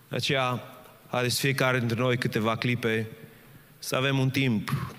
De 0.10 0.16
aceea, 0.16 0.62
haideți 1.08 1.40
fiecare 1.40 1.80
dintre 1.80 2.00
noi 2.00 2.18
câteva 2.18 2.56
clipe 2.56 3.08
să 3.80 3.96
avem 3.96 4.20
un 4.20 4.30
timp 4.30 4.94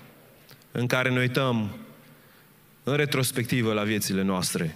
în 0.71 0.87
care 0.87 1.09
ne 1.09 1.19
uităm 1.19 1.77
în 2.83 2.95
retrospectivă 2.95 3.73
la 3.73 3.83
viețile 3.83 4.21
noastre. 4.21 4.75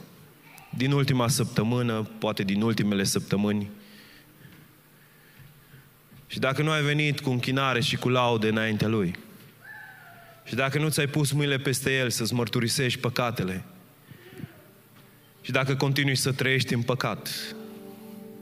Din 0.70 0.92
ultima 0.92 1.28
săptămână, 1.28 2.10
poate 2.20 2.44
din 2.44 2.62
ultimele 2.62 3.04
săptămâni. 3.04 3.70
Și 6.28 6.40
dacă 6.40 6.62
nu 6.62 6.72
ai 6.72 6.82
venit 6.82 7.20
cu 7.20 7.30
închinare 7.30 7.82
și 7.82 7.96
cu 7.96 8.10
laude 8.10 8.48
înaintea 8.48 8.88
Lui, 8.88 9.16
și 10.46 10.56
dacă 10.56 10.80
nu 10.80 10.90
ți-ai 10.90 11.08
pus 11.08 11.32
mâinile 11.32 11.58
peste 11.58 11.98
El 11.98 12.10
să-ți 12.10 12.34
mărturisești 12.34 13.00
păcatele, 13.00 13.64
și 15.42 15.52
dacă 15.52 15.76
continui 15.76 16.16
să 16.16 16.32
trăiești 16.32 16.74
în 16.74 16.82
păcat 16.82 17.30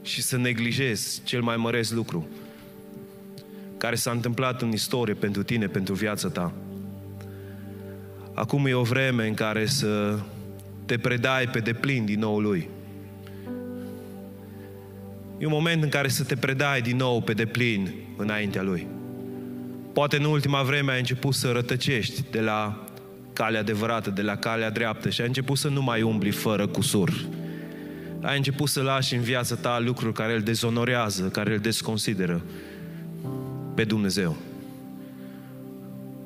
și 0.02 0.22
să 0.22 0.36
neglijezi 0.36 1.20
cel 1.24 1.42
mai 1.42 1.56
măreț 1.56 1.90
lucru 1.90 2.28
care 3.78 3.94
s-a 3.94 4.10
întâmplat 4.10 4.62
în 4.62 4.72
istorie 4.72 5.14
pentru 5.14 5.42
tine, 5.42 5.66
pentru 5.66 5.94
viața 5.94 6.28
ta, 6.28 6.52
acum 8.34 8.66
e 8.66 8.72
o 8.72 8.82
vreme 8.82 9.26
în 9.26 9.34
care 9.34 9.66
să 9.66 10.18
te 10.86 10.98
predai 10.98 11.48
pe 11.48 11.58
deplin 11.58 12.04
din 12.04 12.18
nou 12.18 12.38
Lui. 12.38 12.68
E 15.38 15.46
un 15.46 15.52
moment 15.52 15.82
în 15.82 15.88
care 15.88 16.08
să 16.08 16.24
te 16.24 16.36
predai 16.36 16.80
din 16.80 16.96
nou 16.96 17.20
pe 17.20 17.32
deplin 17.32 17.94
înaintea 18.16 18.62
Lui. 18.62 18.86
Poate 19.92 20.16
în 20.16 20.24
ultima 20.24 20.62
vreme 20.62 20.92
ai 20.92 20.98
început 20.98 21.34
să 21.34 21.50
rătăcești 21.50 22.24
de 22.30 22.40
la 22.40 22.84
calea 23.32 23.60
adevărată, 23.60 24.10
de 24.10 24.22
la 24.22 24.36
calea 24.36 24.70
dreaptă 24.70 25.10
și 25.10 25.20
ai 25.20 25.26
început 25.26 25.58
să 25.58 25.68
nu 25.68 25.82
mai 25.82 26.02
umbli 26.02 26.30
fără 26.30 26.66
cusur. 26.66 27.12
Ai 28.22 28.36
început 28.36 28.68
să 28.68 28.82
lași 28.82 29.14
în 29.14 29.20
viața 29.20 29.54
ta 29.54 29.80
lucruri 29.80 30.12
care 30.12 30.34
îl 30.34 30.40
dezonorează, 30.40 31.28
care 31.28 31.52
îl 31.52 31.58
desconsideră 31.58 32.42
pe 33.74 33.84
Dumnezeu. 33.84 34.36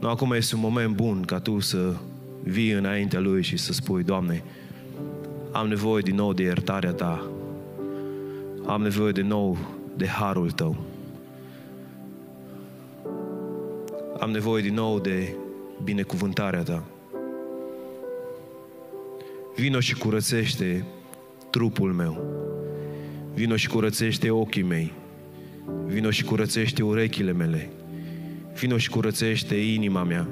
Nu, 0.01 0.09
acum 0.09 0.32
este 0.32 0.55
un 0.55 0.61
moment 0.61 0.94
bun 0.94 1.22
ca 1.22 1.38
tu 1.38 1.61
să 1.61 1.94
vii 2.42 2.70
înaintea 2.70 3.20
Lui 3.20 3.42
și 3.42 3.57
să 3.57 3.72
spui, 3.72 4.03
Doamne, 4.03 4.42
am 5.53 5.68
nevoie 5.68 6.03
din 6.03 6.14
nou 6.14 6.32
de 6.32 6.42
iertarea 6.42 6.92
Ta. 6.92 7.30
Am 8.66 8.82
nevoie 8.82 9.12
din 9.12 9.26
nou 9.26 9.59
de 9.97 10.07
harul 10.07 10.51
Tău. 10.51 10.76
Am 14.20 14.30
nevoie 14.30 14.62
din 14.62 14.74
nou 14.74 14.99
de 14.99 15.34
binecuvântarea 15.84 16.62
Ta. 16.62 16.82
Vino 19.55 19.80
și 19.80 19.94
curățește 19.94 20.84
trupul 21.51 21.92
meu. 21.92 22.34
Vino 23.34 23.57
și 23.57 23.68
curățește 23.68 24.30
ochii 24.30 24.62
mei. 24.62 24.92
Vino 25.86 26.11
și 26.11 26.24
curățește 26.24 26.82
urechile 26.82 27.32
mele. 27.32 27.70
Vino 28.59 28.76
și 28.76 28.90
curățește 28.90 29.55
inima 29.55 30.03
mea. 30.03 30.28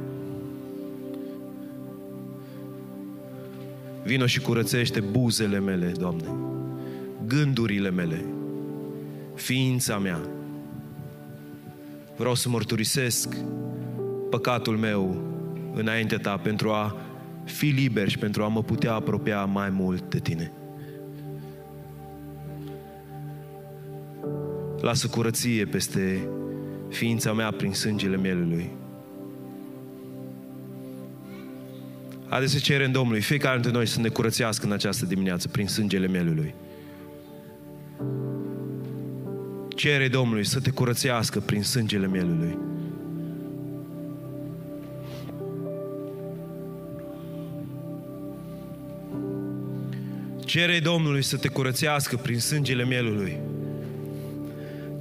Vino 4.04 4.26
și 4.26 4.40
curățește 4.40 5.00
buzele 5.00 5.58
mele, 5.58 5.92
Doamne. 5.98 6.24
Gândurile 7.26 7.90
mele. 7.90 8.24
Ființa 9.34 9.98
mea. 9.98 10.20
Vreau 12.16 12.34
să 12.34 12.48
mărturisesc 12.48 13.36
păcatul 14.30 14.76
meu 14.76 15.22
înaintea 15.74 16.18
Ta 16.18 16.36
pentru 16.36 16.70
a 16.70 16.96
fi 17.44 17.66
liber 17.66 18.08
și 18.08 18.18
pentru 18.18 18.42
a 18.42 18.48
mă 18.48 18.62
putea 18.62 18.94
apropia 18.94 19.44
mai 19.44 19.70
mult 19.70 20.10
de 20.10 20.18
Tine. 20.18 20.52
Lasă 24.80 25.08
curăție 25.08 25.64
peste 25.64 26.28
ființa 26.90 27.32
mea 27.32 27.50
prin 27.50 27.72
sângele 27.72 28.16
mielului. 28.16 28.70
Haideți 32.28 32.52
să 32.52 32.58
cerem 32.58 32.92
Domnului, 32.92 33.20
fiecare 33.20 33.54
dintre 33.54 33.72
noi 33.72 33.86
să 33.86 34.00
ne 34.00 34.08
curățească 34.08 34.66
în 34.66 34.72
această 34.72 35.06
dimineață 35.06 35.48
prin 35.48 35.66
sângele 35.66 36.08
mielului. 36.08 36.54
Cere 39.68 40.08
Domnului 40.08 40.44
să 40.44 40.60
te 40.60 40.70
curățească 40.70 41.40
prin 41.40 41.62
sângele 41.62 42.06
mielului. 42.06 42.58
Cere 50.44 50.78
Domnului 50.78 51.22
să 51.22 51.36
te 51.36 51.48
curățească 51.48 52.16
prin 52.16 52.40
sângele 52.40 52.84
mielului. 52.84 53.53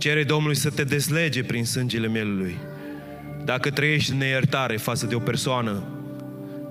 Cere 0.04 0.24
Domnului 0.24 0.56
să 0.56 0.70
te 0.70 0.84
dezlege 0.84 1.44
prin 1.44 1.66
sângele 1.66 2.08
mielului. 2.08 2.58
Dacă 3.46 3.70
trăiești 3.70 4.12
în 4.12 4.18
neiertare 4.18 4.78
față 4.78 5.06
de 5.06 5.16
o 5.16 5.20
persoană, 5.20 5.84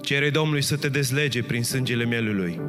cere 0.02 0.30
Domnului 0.30 0.62
să 0.62 0.76
te 0.76 0.88
dezlege 0.88 1.42
prin 1.42 1.64
sângele 1.64 2.04
mielului. 2.04 2.60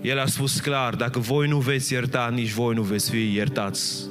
El 0.00 0.18
a 0.18 0.26
spus 0.26 0.60
clar, 0.60 0.94
dacă 0.94 1.18
voi 1.18 1.48
nu 1.48 1.58
veți 1.58 1.92
ierta, 1.92 2.30
nici 2.34 2.50
voi 2.50 2.74
nu 2.74 2.82
veți 2.82 3.10
fi 3.10 3.34
iertați. 3.34 4.08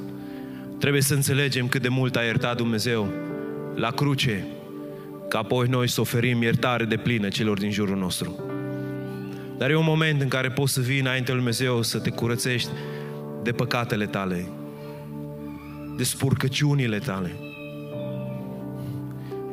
Trebuie 0.78 1.02
să 1.02 1.14
înțelegem 1.14 1.68
cât 1.68 1.82
de 1.82 1.88
mult 1.88 2.16
a 2.16 2.22
iertat 2.22 2.56
Dumnezeu 2.56 3.12
la 3.74 3.90
cruce, 3.90 4.46
ca 5.28 5.38
apoi 5.38 5.68
noi 5.68 5.88
să 5.88 6.00
oferim 6.00 6.42
iertare 6.42 6.84
de 6.84 6.96
plină 6.96 7.28
celor 7.28 7.58
din 7.58 7.70
jurul 7.70 7.96
nostru. 7.96 8.44
Dar 9.58 9.70
e 9.70 9.76
un 9.76 9.84
moment 9.84 10.20
în 10.20 10.28
care 10.28 10.50
poți 10.50 10.72
să 10.72 10.80
vii 10.80 11.00
înainte 11.00 11.30
lui 11.30 11.40
Dumnezeu 11.40 11.82
să 11.82 11.98
te 11.98 12.10
curățești 12.10 12.70
de 13.42 13.52
păcatele 13.52 14.06
tale, 14.06 14.48
de 15.96 16.04
spurcăciunile 16.04 16.98
tale. 16.98 17.32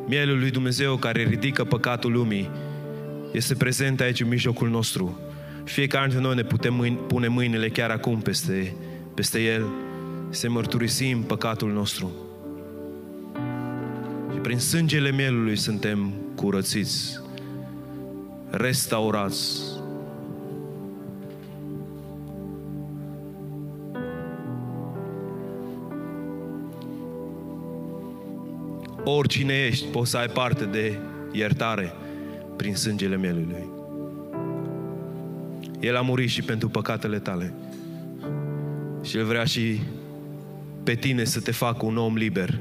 Mielul 0.08 0.40
lui 0.40 0.52
Dumnezeu 0.52 0.96
care 0.96 1.24
ridică 1.24 1.64
păcatul 1.64 2.12
lumii 2.12 2.50
este 3.32 3.56
prezent 3.56 4.00
aici 4.00 4.22
în 4.22 4.28
mijlocul 4.28 4.70
nostru. 4.70 5.20
Fiecare 5.64 6.08
dintre 6.08 6.26
noi 6.26 6.36
ne 6.36 6.44
putem 6.44 6.74
mâini, 6.74 6.96
pune 6.96 7.28
mâinile 7.28 7.70
chiar 7.70 7.90
acum 7.90 8.20
peste, 8.20 8.76
peste 9.14 9.40
El, 9.40 9.66
să 10.30 10.50
mărturisim 10.50 11.22
păcatul 11.22 11.72
nostru. 11.72 12.12
Și 14.34 14.40
prin 14.40 14.60
sângele 14.60 15.12
mielului 15.12 15.56
suntem 15.56 16.14
curățiți, 16.36 17.22
restaurați, 18.50 19.62
oricine 29.10 29.53
ești, 29.53 29.86
poți 29.86 30.10
să 30.10 30.18
ai 30.18 30.28
parte 30.28 30.66
de 30.66 30.97
iertare 31.32 31.93
prin 32.55 32.76
sângele 32.76 33.18
mielului. 33.18 33.68
El 35.80 35.95
a 35.95 36.01
murit 36.01 36.30
și 36.30 36.41
pentru 36.41 36.70
păcatele 36.70 37.20
tale. 37.20 37.53
Și 39.03 39.18
El 39.18 39.26
vrea 39.26 39.43
și 39.43 39.80
pe 40.84 40.95
tine 40.95 41.24
să 41.24 41.39
te 41.39 41.51
facă 41.51 41.86
un 41.86 41.97
om 41.97 42.16
liber. 42.16 42.60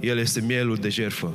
El 0.00 0.18
este 0.18 0.40
mielul 0.40 0.76
de 0.76 0.88
jerfă. 0.88 1.34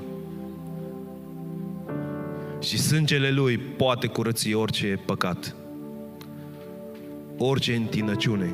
Și 2.61 2.77
sângele 2.77 3.31
Lui 3.31 3.57
poate 3.57 4.07
curăți 4.07 4.53
orice 4.53 4.99
păcat, 5.05 5.55
orice 7.37 7.75
întinăciune 7.75 8.53